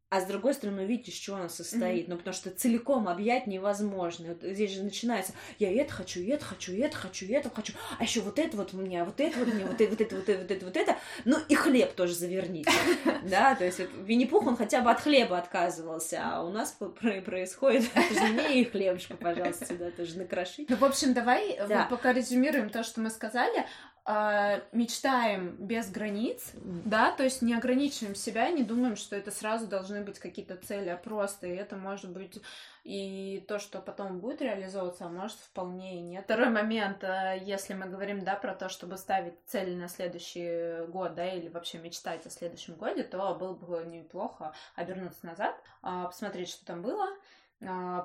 А 0.10 0.22
с 0.22 0.26
другой 0.26 0.54
стороны 0.54 0.84
увидеть, 0.84 1.10
из 1.10 1.15
чего 1.15 1.38
оно 1.38 1.50
состоит. 1.50 2.08
Ну, 2.08 2.18
потому 2.18 2.34
что 2.34 2.52
целиком 2.52 3.08
объять 3.08 3.48
невозможно. 3.48 4.30
Вот 4.30 4.44
здесь 4.44 4.72
же 4.72 4.84
начинается, 4.84 5.34
я 5.60 5.72
это 5.72 5.91
хочу, 5.91 6.20
и 6.20 6.28
это 6.28 6.46
хочу, 6.46 6.72
и 6.74 6.78
это 6.78 6.96
хочу, 6.96 7.26
и 7.26 7.32
это 7.32 7.50
хочу, 7.50 7.74
а 7.98 8.04
еще 8.04 8.22
вот 8.22 8.38
это 8.39 8.56
вот 8.56 8.74
у 8.74 8.78
меня, 8.78 9.04
вот 9.04 9.20
это 9.20 9.39
вот 9.39 9.48
у 9.48 9.52
меня, 9.52 9.65
вот 9.65 9.82
это, 9.82 9.89
вот 9.89 10.02
это, 10.02 10.15
вот 10.15 10.30
это, 10.30 10.41
вот 10.41 10.52
это, 10.52 10.65
вот 10.65 10.78
это. 10.78 10.98
Ну, 11.26 11.38
и 11.50 11.56
хлеб 11.56 11.94
тоже 11.94 12.13
заверните. 12.13 12.72
Да, 13.26 13.56
то 13.56 13.65
есть 13.65 13.80
вот 13.80 13.89
Винни-Пух, 14.06 14.46
он 14.46 14.56
хотя 14.56 14.82
бы 14.82 14.91
от 14.91 15.02
хлеба 15.02 15.39
отказывался, 15.39 16.22
а 16.24 16.44
у 16.44 16.52
нас 16.52 16.78
происходит, 17.26 17.86
мне 18.32 18.62
и 18.62 18.65
хлебушка, 18.65 19.18
пожалуйста, 19.18 19.65
сюда 19.65 19.89
тоже 19.89 20.20
накрошить. 20.20 20.70
Ну, 20.70 20.76
в 20.76 20.86
общем, 20.86 21.13
давай 21.13 21.52
э, 21.52 21.68
Да. 21.68 21.80
вот 21.80 21.89
пока 21.89 22.13
резюмируем 22.13 22.70
то, 22.70 22.84
что 22.84 23.02
мы 23.02 23.10
сказали. 23.10 23.65
А, 24.08 24.62
мечтаем 24.72 25.56
без 25.56 25.89
границ, 25.89 26.52
да, 26.54 27.12
то 27.12 27.24
есть 27.24 27.41
не 27.41 27.56
ограничиваем 27.56 28.13
себя, 28.13 28.52
не 28.52 28.62
думаем, 28.62 28.98
что 28.98 29.15
это 29.15 29.32
сразу 29.32 29.65
должны 29.65 30.04
быть 30.04 30.20
какие-то 30.20 30.58
цели, 30.58 30.89
а 30.89 30.98
просто 30.98 31.48
и 31.48 31.56
это 31.56 31.76
может 31.76 32.12
быть 32.12 32.39
и 32.84 33.44
то, 33.48 33.58
что 33.58 33.80
потом 33.82 34.20
будет 34.20 34.44
реализовываться, 34.44 35.06
а 35.06 35.10
может 35.10 35.38
вполне 35.38 35.98
и 35.98 36.02
нет. 36.02 36.26
Второй 36.26 36.50
момент, 36.50 37.04
а, 37.04 37.34
если 37.34 37.74
мы 37.74 37.88
говорим, 37.88 38.24
да, 38.24 38.36
про 38.36 38.54
то, 38.54 38.70
чтобы 38.70 38.98
ставить 38.98 39.34
цели 39.48 39.74
на 39.74 39.88
следующий 39.88 40.86
год, 40.86 41.15
да, 41.15 41.28
или 41.28 41.50
вообще 41.50 41.80
мечтать 41.80 42.28
о 42.28 42.30
следующем 42.30 42.76
годе, 42.76 43.02
то 43.02 43.34
было 43.34 43.54
бы 43.54 43.84
неплохо 43.88 44.54
обернуться 44.76 45.26
назад, 45.26 45.56
а, 45.82 46.06
посмотреть, 46.06 46.50
что 46.50 46.63
там 46.63 46.84
было, 46.84 47.08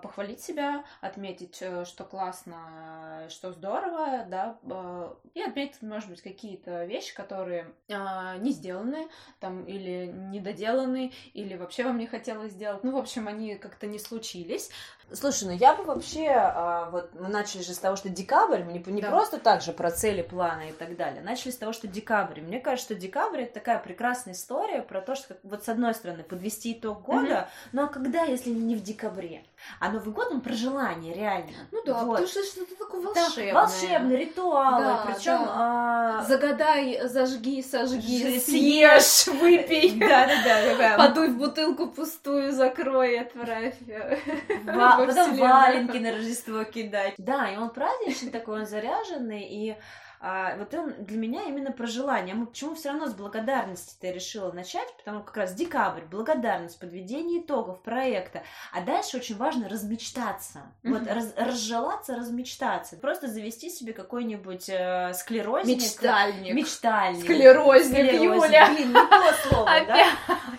похвалить 0.02 0.40
себя, 0.40 0.84
отметить, 1.00 1.58
э, 1.60 1.84
что 1.84 2.04
классно, 2.04 3.26
э, 3.26 3.28
что 3.28 3.52
здорово, 3.52 4.24
да, 4.28 4.58
э, 4.62 5.14
и 5.34 5.42
отметить, 5.42 5.82
может 5.82 6.08
быть, 6.08 6.22
какие-то 6.22 6.84
вещи, 6.84 7.14
которые 7.14 7.72
а, 7.90 8.36
не 8.38 8.50
сделаны, 8.52 9.08
там, 9.38 9.64
или 9.64 10.06
недоделаны, 10.06 11.12
или 11.34 11.56
вообще 11.56 11.84
вам 11.84 11.98
не 11.98 12.06
хотелось 12.06 12.52
сделать. 12.52 12.84
Ну, 12.84 12.92
в 12.92 12.96
общем, 12.96 13.28
они 13.28 13.56
как-то 13.56 13.86
не 13.86 13.98
случились. 13.98 14.70
Слушай, 15.12 15.44
ну 15.44 15.50
я 15.50 15.74
бы 15.74 15.82
вообще, 15.84 16.28
а, 16.30 16.88
вот 16.90 17.10
мы 17.14 17.28
начали 17.28 17.62
же 17.62 17.74
с 17.74 17.78
того, 17.78 17.96
что 17.96 18.08
декабрь, 18.08 18.62
мы 18.62 18.72
не, 18.72 18.78
не 18.78 19.02
Да. 19.02 19.10
просто 19.10 19.38
так 19.38 19.60
же 19.60 19.72
про 19.72 19.90
цели, 19.90 20.22
планы 20.22 20.70
и 20.70 20.72
так 20.72 20.96
далее, 20.96 21.22
начали 21.22 21.50
с 21.50 21.56
того, 21.56 21.72
что 21.72 21.88
декабрь. 21.88 22.40
Мне 22.40 22.60
кажется, 22.60 22.94
что 22.94 23.00
декабрь 23.00 23.42
это 23.42 23.54
такая 23.54 23.78
прекрасная 23.78 24.34
история 24.34 24.82
про 24.82 25.00
то, 25.00 25.14
что 25.16 25.36
вот 25.42 25.64
с 25.64 25.68
одной 25.68 25.94
стороны 25.94 26.22
подвести 26.22 26.72
итог 26.72 27.02
года, 27.02 27.48
ну 27.72 27.84
а 27.84 27.88
когда, 27.88 28.22
если 28.22 28.50
не 28.50 28.76
в 28.76 28.82
декабре? 28.82 29.42
А 29.78 29.90
Новый 29.90 30.12
год 30.12 30.28
он 30.30 30.40
про 30.40 30.52
желание, 30.52 31.14
реально. 31.14 31.52
Ну 31.72 31.82
да, 31.84 31.94
Вот. 32.04 32.10
потому 32.18 32.26
что 32.28 32.42
что-то 32.44 32.74
такое 32.76 33.02
Да, 33.02 33.08
волшебное. 33.22 33.54
волшебные 33.54 34.18
ритуалы, 34.18 34.84
Да, 34.84 35.04
причем 35.06 35.44
да. 35.44 36.24
Загадай, 36.28 37.00
зажги, 37.08 37.62
сожги, 37.62 38.38
Ж- 38.38 38.40
съешь, 38.42 39.26
выпей. 39.40 39.90
Да, 40.00 40.26
да, 40.26 40.34
да, 40.44 40.70
такая 40.72 40.96
Подуй 40.98 41.28
в 41.28 41.38
бутылку 41.38 41.86
пустую, 41.88 42.52
закрой 42.52 43.18
отправь. 43.20 43.74
Ва- 44.64 44.96
во 44.98 45.06
потом 45.06 45.36
валенки 45.36 45.96
на 45.98 46.12
Рождество 46.12 46.64
кидать. 46.64 47.14
Да, 47.18 47.48
и 47.50 47.56
он 47.56 47.70
праздничный 47.70 48.30
такой, 48.30 48.60
он 48.60 48.66
заряженный, 48.66 49.42
и 49.44 49.76
а, 50.22 50.56
вот 50.56 50.74
он 50.74 50.92
для 50.98 51.16
меня 51.16 51.44
именно 51.44 51.72
про 51.72 51.86
желание. 51.86 52.34
Мы 52.34 52.46
почему 52.46 52.74
все 52.74 52.90
равно 52.90 53.06
с 53.06 53.14
благодарности 53.14 53.96
ты 54.00 54.12
решила 54.12 54.52
начать, 54.52 54.86
потому 54.98 55.22
как 55.22 55.36
раз 55.36 55.54
декабрь, 55.54 56.02
благодарность, 56.02 56.78
подведение 56.78 57.40
итогов 57.40 57.82
проекта. 57.82 58.42
А 58.72 58.82
дальше 58.82 59.16
очень 59.16 59.36
важно 59.36 59.68
размечтаться. 59.68 60.60
Вот 60.84 61.06
раз- 61.06 61.32
разжелаться, 61.36 62.14
размечтаться. 62.16 62.96
Просто 62.96 63.28
завести 63.28 63.70
себе 63.70 63.92
какой-нибудь 63.92 64.68
э, 64.68 65.12
склерозник. 65.14 65.78
Мечтальник. 65.78 66.54
Мечтальник. 66.54 67.24
Склерозник, 67.24 68.04
Склерозник. 68.06 68.44
Юля. 68.50 68.66
Блин, 68.74 68.88
не 68.88 68.94
то 68.94 69.32
слово, 69.48 69.70
да? 69.86 70.06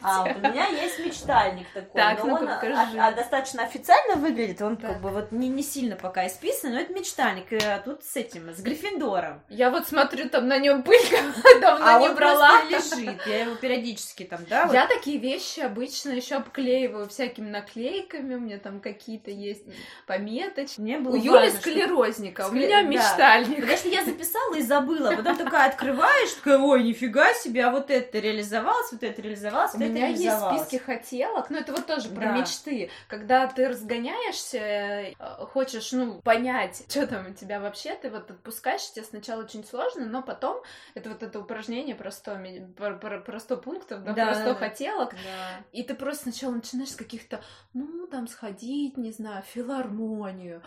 А 0.02 0.24
у 0.24 0.40
меня 0.40 0.68
есть 0.68 1.00
мечтальник 1.06 1.68
такой, 1.74 2.02
Так, 2.02 2.24
но 2.24 2.34
он 2.36 2.48
покажи. 2.48 2.74
а- 2.98 3.08
а 3.08 3.12
достаточно 3.12 3.64
официально 3.64 4.16
выглядит, 4.16 4.62
он 4.62 4.78
Так. 4.78 4.94
как 4.94 5.02
бы 5.02 5.10
вот 5.10 5.32
не, 5.32 5.48
не 5.50 5.62
сильно 5.64 5.96
пока 5.96 6.26
исписан, 6.26 6.74
но 6.74 6.80
это 6.80 6.92
мечтальник, 6.94 7.54
э, 7.54 7.82
тут 7.86 8.04
с 8.04 8.16
этим, 8.16 8.50
с 8.54 8.60
Гриффиндором. 8.62 9.42
Я 9.54 9.70
вот 9.70 9.86
смотрю, 9.86 10.30
там 10.30 10.48
на 10.48 10.58
нем 10.58 10.82
пылька 10.82 11.18
давно 11.62 11.86
а 11.86 12.00
не 12.00 12.08
он 12.10 12.16
брала. 12.16 12.62
просто 12.70 12.98
лежит, 13.02 13.28
я 13.28 13.42
его 13.44 13.56
периодически 13.56 14.24
там, 14.24 14.40
да, 14.50 14.66
вот 14.66 14.74
Я 14.74 14.88
такие 14.88 15.18
вещи 15.18 15.60
обычно 15.60 16.12
еще 16.12 16.36
обклеиваю 16.36 17.10
всякими 17.10 17.50
наклейками, 17.50 18.36
у 18.36 18.40
меня 18.40 18.60
там 18.60 18.80
какие-то 18.80 19.30
есть 19.30 19.64
пометочки. 20.08 20.80
мне 20.80 21.00
было 21.00 21.14
У 21.14 21.18
Юли 21.18 21.30
важно, 21.30 21.50
что- 21.52 21.60
склерозника, 21.60 22.48
у 22.48 22.52
меня 22.54 22.82
да. 22.82 22.88
мечтальник. 22.88 23.78
Что 23.78 23.90
я 23.90 24.06
записала 24.06 24.56
и 24.56 24.62
забыла, 24.62 25.12
потом 25.16 25.36
такая 25.36 25.70
открываешь, 25.70 26.32
такая, 26.34 26.58
ой, 26.58 26.84
нифига 26.84 27.34
себе, 27.34 27.66
а 27.66 27.72
вот 27.72 27.90
это 27.92 28.20
реализовалось, 28.20 28.92
вот 28.94 29.04
это 29.04 29.22
реализовалось, 29.22 29.74
У 29.74 29.78
вот 29.78 29.84
это 29.84 29.94
меня 29.94 30.08
есть 30.08 30.22
реализовалось. 30.24 30.62
списки 30.68 30.82
хотелок, 30.84 31.50
но 31.50 31.58
это 31.58 31.74
вот 31.74 31.86
тоже 31.86 32.08
про 32.08 32.22
Да. 32.28 32.32
мечты. 32.38 32.90
Когда 33.10 33.48
ты 33.48 33.68
разгоняешься, 33.68 34.58
э, 34.58 35.14
хочешь, 35.52 35.92
ну, 35.92 36.22
понять, 36.22 36.84
что 36.90 37.06
там 37.06 37.28
у 37.32 37.34
тебя 37.34 37.60
вообще, 37.60 37.96
ты 37.96 38.10
вот 38.10 38.30
отпускаешь, 38.32 38.90
тебе 38.92 39.04
сначала 39.06 39.41
очень 39.42 39.64
сложно, 39.66 40.06
но 40.06 40.22
потом 40.24 40.62
это 40.94 41.10
вот 41.10 41.24
это 41.24 41.40
упражнение 41.40 41.96
про 41.96 42.12
100, 42.12 42.36
ми- 42.38 42.74
про, 42.78 42.96
про- 42.96 43.20
про 43.22 43.40
100 43.40 43.58
пунктов, 43.58 44.04
да, 44.04 44.14
Да, 44.14 44.26
про 44.26 44.34
да, 44.36 44.42
100 44.42 44.46
да. 44.46 44.56
хотелок, 44.56 45.12
Да. 45.12 45.64
и 45.72 45.84
ты 45.84 45.94
просто 45.96 46.24
сначала 46.24 46.54
начинаешь 46.54 46.92
с 46.92 46.96
каких-то, 46.96 47.42
ну, 47.74 48.08
там, 48.08 48.28
сходить, 48.28 48.98
не 48.98 49.12
знаю, 49.12 49.44
в 49.44 49.46
филармонию, 49.48 50.62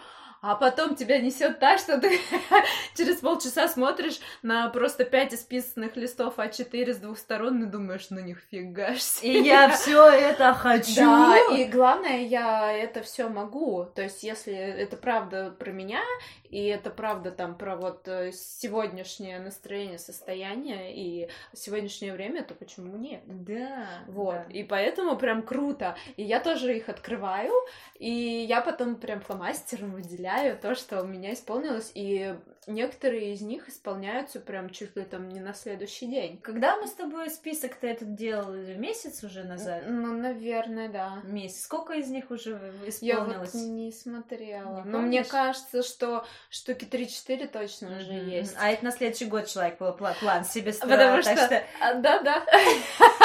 а 0.46 0.56
потом 0.56 0.94
тебя 0.94 1.20
несет 1.20 1.58
так, 1.58 1.78
что 1.78 1.98
ты 1.98 2.20
через 2.94 3.16
полчаса 3.16 3.66
смотришь 3.66 4.20
на 4.42 4.68
просто 4.68 5.06
пять 5.06 5.32
исписанных 5.32 5.96
листов 5.96 6.34
А4 6.36 6.92
с 6.92 6.98
двух 6.98 7.18
сторон 7.18 7.62
и 7.62 7.66
думаешь, 7.66 8.08
ну 8.10 8.20
нифига 8.20 8.94
себе. 8.96 9.40
И 9.40 9.42
я 9.42 9.70
все 9.70 10.06
это 10.06 10.52
хочу. 10.52 10.96
Да, 10.96 11.38
и 11.56 11.64
главное, 11.64 12.20
я 12.26 12.70
это 12.70 13.00
все 13.02 13.30
могу. 13.30 13.86
То 13.86 14.02
есть, 14.02 14.22
если 14.22 14.54
это 14.54 14.98
правда 14.98 15.50
про 15.58 15.70
меня, 15.70 16.02
и 16.50 16.66
это 16.66 16.90
правда 16.90 17.30
там 17.30 17.56
про 17.56 17.76
вот 17.76 18.06
э, 18.06 18.30
сегодняшнее 18.32 19.40
настроение, 19.40 19.98
состояние 19.98 20.94
и 20.94 21.30
сегодняшнее 21.54 22.12
время, 22.12 22.44
то 22.44 22.54
почему 22.54 22.98
нет? 22.98 23.22
Да. 23.24 23.86
Вот, 24.08 24.34
да. 24.34 24.44
и 24.50 24.62
поэтому 24.62 25.16
прям 25.16 25.42
круто. 25.42 25.96
И 26.16 26.22
я 26.22 26.38
тоже 26.38 26.76
их 26.76 26.90
открываю, 26.90 27.52
и 27.98 28.10
я 28.10 28.60
потом 28.60 28.96
прям 28.96 29.22
фломастером 29.22 29.92
выделяю 29.92 30.33
то, 30.60 30.74
что 30.74 31.02
у 31.02 31.06
меня 31.06 31.32
исполнилось, 31.32 31.90
и 31.94 32.34
некоторые 32.66 33.34
из 33.34 33.40
них 33.42 33.68
исполняются 33.68 34.40
прям 34.40 34.70
чуть 34.70 34.96
ли 34.96 35.02
там 35.04 35.28
не 35.28 35.40
на 35.40 35.52
следующий 35.54 36.06
день. 36.06 36.38
Когда 36.40 36.76
мы 36.76 36.86
с 36.86 36.92
тобой 36.92 37.30
список-то 37.30 37.86
этот 37.86 38.14
делали? 38.14 38.74
Месяц 38.74 39.22
уже 39.22 39.44
назад? 39.44 39.84
Ну, 39.86 40.16
наверное, 40.16 40.88
да. 40.88 41.20
Месяц. 41.24 41.62
Сколько 41.64 41.92
из 41.94 42.08
них 42.08 42.30
уже 42.30 42.54
в- 42.56 43.02
Я 43.02 43.16
исполнилось? 43.16 43.52
вот 43.54 43.62
не 43.62 43.92
смотрела. 43.92 44.82
Не 44.84 44.90
Но 44.90 44.98
мне 45.00 45.24
кажется, 45.24 45.82
что 45.82 46.24
штуки 46.50 46.84
3-4 46.84 47.46
точно 47.48 47.98
уже 47.98 48.12
Мгм. 48.12 48.28
есть. 48.28 48.56
А 48.58 48.70
это 48.70 48.84
на 48.84 48.90
следующий 48.92 49.26
год 49.26 49.46
человек 49.46 49.78
пла- 49.80 49.96
пла- 49.98 50.14
план 50.20 50.44
себе 50.44 50.72
строил. 50.72 50.92
Потому 50.96 51.22
так 51.22 51.38
что- 51.38 51.62
А, 51.80 51.94
Да-да. 51.94 52.44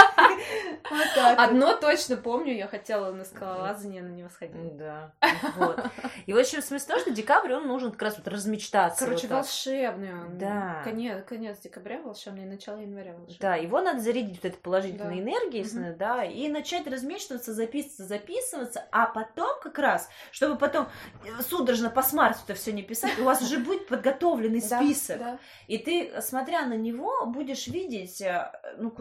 вот 0.90 1.08
так 1.16 1.38
вот. 1.40 1.48
Одно 1.50 1.76
точно 1.76 2.18
помню, 2.18 2.54
я 2.56 2.68
хотела 2.68 3.12
на 3.12 3.26
скалолазание, 3.26 4.02
но 4.02 4.10
не 4.10 4.24
восходила. 4.24 4.70
Да. 4.74 5.14
Вот. 5.58 5.80
И 6.26 6.34
в 6.34 6.38
общем, 6.38 6.62
смысл 6.62 6.88
том, 6.90 7.00
что 7.00 7.12
декабрь, 7.12 7.54
он 7.54 7.68
нужен 7.68 7.92
как 7.92 8.02
раз 8.04 8.18
вот 8.18 8.28
размечтаться. 8.28 9.06
Короче, 9.06 9.28
вот 9.28 9.36
волшебный 9.38 10.14
он. 10.14 10.38
Да. 10.38 10.82
Конец, 10.84 11.24
конец 11.28 11.60
декабря 11.60 12.00
волшебный, 12.02 12.46
начало 12.46 12.78
января 12.80 13.14
волшебный. 13.14 13.38
Да, 13.40 13.56
его 13.56 13.82
надо 13.82 14.00
зарядить 14.00 14.36
вот 14.42 14.46
этой 14.46 14.58
положительной 14.60 15.16
Да. 15.16 15.22
энергией, 15.22 15.64
если, 15.64 15.96
да, 15.98 16.24
и 16.24 16.48
начать 16.50 16.88
размечтываться, 16.88 17.54
записываться, 17.54 18.06
записываться, 18.06 18.86
а 18.92 19.06
потом 19.08 19.60
как 19.62 19.78
раз, 19.80 20.10
чтобы 20.32 20.58
потом 20.58 20.88
э, 21.26 21.42
судорожно 21.48 21.90
по 21.90 22.02
смарту 22.02 22.40
это 22.46 22.54
все 22.56 22.72
не 22.72 22.84
писать, 22.84 23.18
у 23.20 23.24
вас 23.24 23.42
уже 23.42 23.60
будет 23.60 23.88
подготовленный 23.88 24.62
список. 24.62 25.20
да. 25.20 25.40
И 25.68 25.78
ты, 25.78 26.22
смотря 26.22 26.66
на 26.66 26.74
него, 26.76 27.26
будешь 27.26 27.68
видеть, 27.68 28.22
э, 28.22 28.52
ну, 28.78 28.94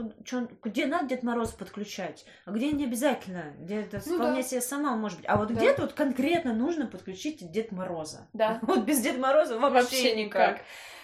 где 0.63 0.87
надо 0.87 1.07
Дед 1.09 1.23
Мороз 1.29 1.51
подключать, 1.53 2.25
а 2.47 2.51
где 2.51 2.73
не 2.73 2.85
обязательно, 2.85 3.53
где 3.61 3.83
это 3.83 4.01
Ну 4.07 4.17
вполне 4.17 4.43
да. 4.43 4.49
себе 4.49 4.61
сама 4.61 4.97
может 4.97 5.19
быть. 5.19 5.27
А 5.29 5.37
вот 5.37 5.49
Да. 5.49 5.55
где-то 5.55 5.83
вот 5.83 5.93
конкретно 5.93 6.55
нужно 6.55 6.87
подключить 6.87 7.51
Дед 7.51 7.71
Мороза. 7.73 8.27
Да. 8.33 8.59
Вот 8.63 8.81
без 8.81 9.01
Деда 9.01 9.19
Мороза 9.19 9.59
вообще, 9.59 9.81
Вообще 9.83 10.25
никак. 10.25 10.61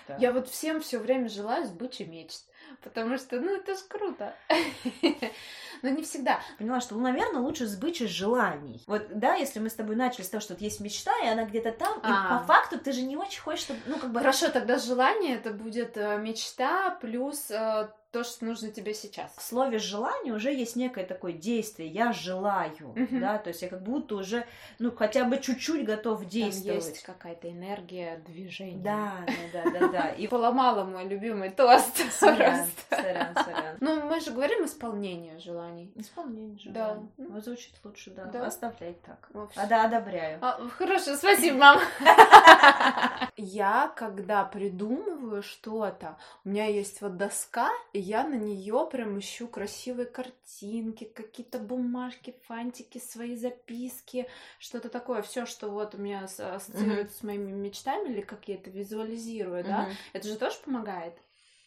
никак. 0.08 0.20
Я 0.20 0.32
вот 0.32 0.48
всем 0.48 0.80
все 0.80 0.98
время 0.98 1.28
желаю 1.28 1.64
сбычи 1.66 2.02
мечт. 2.02 2.42
Потому 2.82 3.16
что, 3.18 3.40
ну, 3.40 3.54
это 3.56 3.74
ж 3.74 3.78
круто. 3.88 4.34
Но 5.82 5.88
не 5.90 6.02
всегда. 6.02 6.40
Поняла, 6.58 6.80
что, 6.80 6.94
ну, 6.94 7.02
наверное, 7.02 7.40
лучше 7.40 7.66
сбычь 7.66 8.00
из 8.02 8.08
желаний. 8.10 8.82
Вот, 8.87 9.06
да, 9.10 9.34
если 9.34 9.58
мы 9.60 9.68
с 9.70 9.74
тобой 9.74 9.96
начали 9.96 10.22
с 10.22 10.28
того, 10.28 10.40
что 10.40 10.54
вот 10.54 10.60
есть 10.62 10.80
мечта, 10.80 11.12
и 11.22 11.28
она 11.28 11.44
где-то 11.44 11.72
там, 11.72 11.98
и 11.98 12.02
А. 12.04 12.38
по 12.38 12.44
факту 12.46 12.78
ты 12.78 12.92
же 12.92 13.02
не 13.02 13.16
очень 13.16 13.40
хочешь, 13.40 13.64
чтобы, 13.64 13.80
ну, 13.87 13.98
как 13.98 14.10
бы... 14.12 14.18
Хорошо, 14.20 14.50
тогда 14.50 14.78
желание 14.78 15.37
это 15.37 15.50
будет 15.52 15.96
э, 15.96 16.18
мечта 16.18 16.90
плюс 17.00 17.50
э, 17.50 17.88
то, 18.14 18.22
что 18.22 18.44
нужно 18.44 18.70
тебе 18.70 18.94
сейчас. 18.94 19.35
В 19.37 19.42
слове 19.42 19.81
желание 19.81 20.33
уже 20.33 20.53
есть 20.53 20.77
некое 20.77 21.05
такое 21.05 21.33
действие. 21.33 21.88
Я 21.88 22.12
желаю, 22.12 22.92
Мгм. 22.94 23.18
да, 23.20 23.38
то 23.38 23.48
есть 23.48 23.61
я 23.62 23.68
как 23.68 23.83
будто 23.83 24.14
уже, 24.14 24.46
ну, 24.79 24.92
хотя 24.94 25.24
бы 25.24 25.38
чуть-чуть 25.38 25.85
готов 25.85 26.20
Там 26.20 26.29
действовать. 26.29 26.85
есть 26.87 27.03
какая-то 27.03 27.50
энергия 27.50 28.18
движения. 28.18 28.81
Да, 28.81 29.27
да, 29.53 29.62
да, 29.64 29.70
да, 29.81 29.88
да. 29.88 30.09
И 30.16 30.29
поломала 30.29 30.85
мой 30.85 31.09
любимый 31.09 31.50
тост. 31.50 31.96
Сорян, 32.12 32.68
сорян, 32.88 33.35
сорян. 33.35 33.77
Ну, 33.81 34.05
мы 34.09 34.20
же 34.20 34.31
говорим 34.31 34.64
исполнение 34.64 35.40
желаний. 35.40 35.90
Исполнение 35.96 36.57
же. 36.57 36.70
Да. 36.70 36.98
Вот 37.18 37.42
звучит 37.42 37.74
лучше, 37.83 38.12
да. 38.12 38.27
Да. 38.27 38.46
Оставляй 38.46 38.94
так. 39.05 39.29
Ну. 39.35 39.48
А, 39.57 39.66
да, 39.66 39.87
одобряю. 39.87 40.38
А, 40.40 40.61
хорошо, 40.79 41.16
спасибо, 41.16 41.57
мам. 41.59 41.81
Я, 43.37 43.92
когда 43.96 44.44
придумываю 44.44 45.42
что-то, 45.42 46.16
у 46.44 46.50
меня 46.50 46.66
есть 46.66 47.00
вот 47.00 47.16
доска, 47.16 47.70
и 47.92 48.00
я 48.04 48.26
на 48.26 48.34
нее 48.34 48.86
прям 48.90 49.18
ищу 49.18 49.48
красивые 49.48 50.06
картинки, 50.06 51.04
какие-то 51.04 51.58
бумажки, 51.58 52.36
фантики, 52.46 52.98
свои 52.98 53.34
записки, 53.34 54.28
что-то 54.58 54.88
такое, 54.88 55.22
все, 55.22 55.46
что 55.46 55.70
вот 55.70 55.94
у 55.94 55.98
меня 55.98 56.24
ассоциируется 56.24 57.18
с 57.18 57.22
моими 57.22 57.50
мечтами, 57.50 58.10
или 58.10 58.20
как 58.20 58.46
я 58.48 58.56
это 58.56 58.70
визуализирую, 58.70 59.64
да, 59.64 59.82
Мгм. 59.84 59.92
это 60.12 60.28
же 60.28 60.36
тоже 60.36 60.56
помогает. 60.64 61.14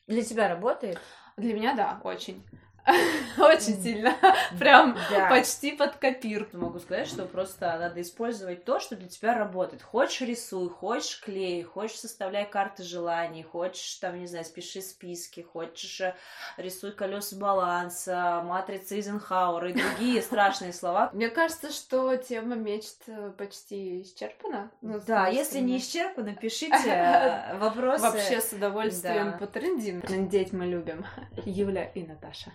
Для 0.05 0.23
тебя 0.23 0.47
работает? 0.47 0.99
Для 1.37 1.53
меня, 1.53 1.73
да, 1.73 1.99
очень. 2.03 2.43
Очень 3.37 3.81
сильно. 3.81 4.15
Прям 4.59 4.97
почти 5.29 5.73
под 5.73 5.97
копирку. 5.97 6.57
Могу 6.57 6.79
сказать, 6.79 7.07
что 7.07 7.25
просто 7.25 7.77
надо 7.77 8.01
использовать 8.01 8.63
то, 8.63 8.79
что 8.79 8.95
для 8.95 9.07
тебя 9.07 9.37
работает. 9.37 9.81
Хочешь 9.81 10.21
рисуй, 10.21 10.69
хочешь 10.69 11.19
клей, 11.19 11.63
хочешь 11.63 11.99
составляй 11.99 12.49
карты 12.49 12.83
желаний, 12.83 13.43
хочешь 13.43 13.95
там, 13.95 14.19
не 14.19 14.27
знаю, 14.27 14.45
спиши 14.45 14.81
списки, 14.81 15.41
хочешь 15.41 16.01
э, 16.01 16.15
рисуй 16.57 16.91
колеса 16.93 17.35
баланса, 17.35 18.41
матрица 18.45 18.95
Эйзенхауэра 18.95 19.69
и 19.71 19.73
другие 19.73 20.21
страшные 20.21 20.73
слова. 20.73 21.09
Мне 21.13 21.29
кажется, 21.29 21.71
что 21.71 22.15
тема 22.15 22.55
мечт 22.55 23.03
э, 23.07 23.31
почти 23.37 24.01
исчерпана. 24.01 24.71
Ну, 24.81 24.99
Да, 25.05 25.27
если 25.27 25.59
не 25.59 25.79
стороны. 25.79 26.31
исчерпано, 26.31 26.35
пишите 26.35 26.89
э, 26.89 27.57
вопросы. 27.57 28.03
Вообще 28.03 28.39
с 28.39 28.53
удовольствием 28.53 29.37
потрендим. 29.37 30.01
Надеть 30.07 30.53
мы 30.53 30.65
любим. 30.65 31.05
Юля 31.45 31.83
и 31.83 32.03
Наташа. 32.03 32.51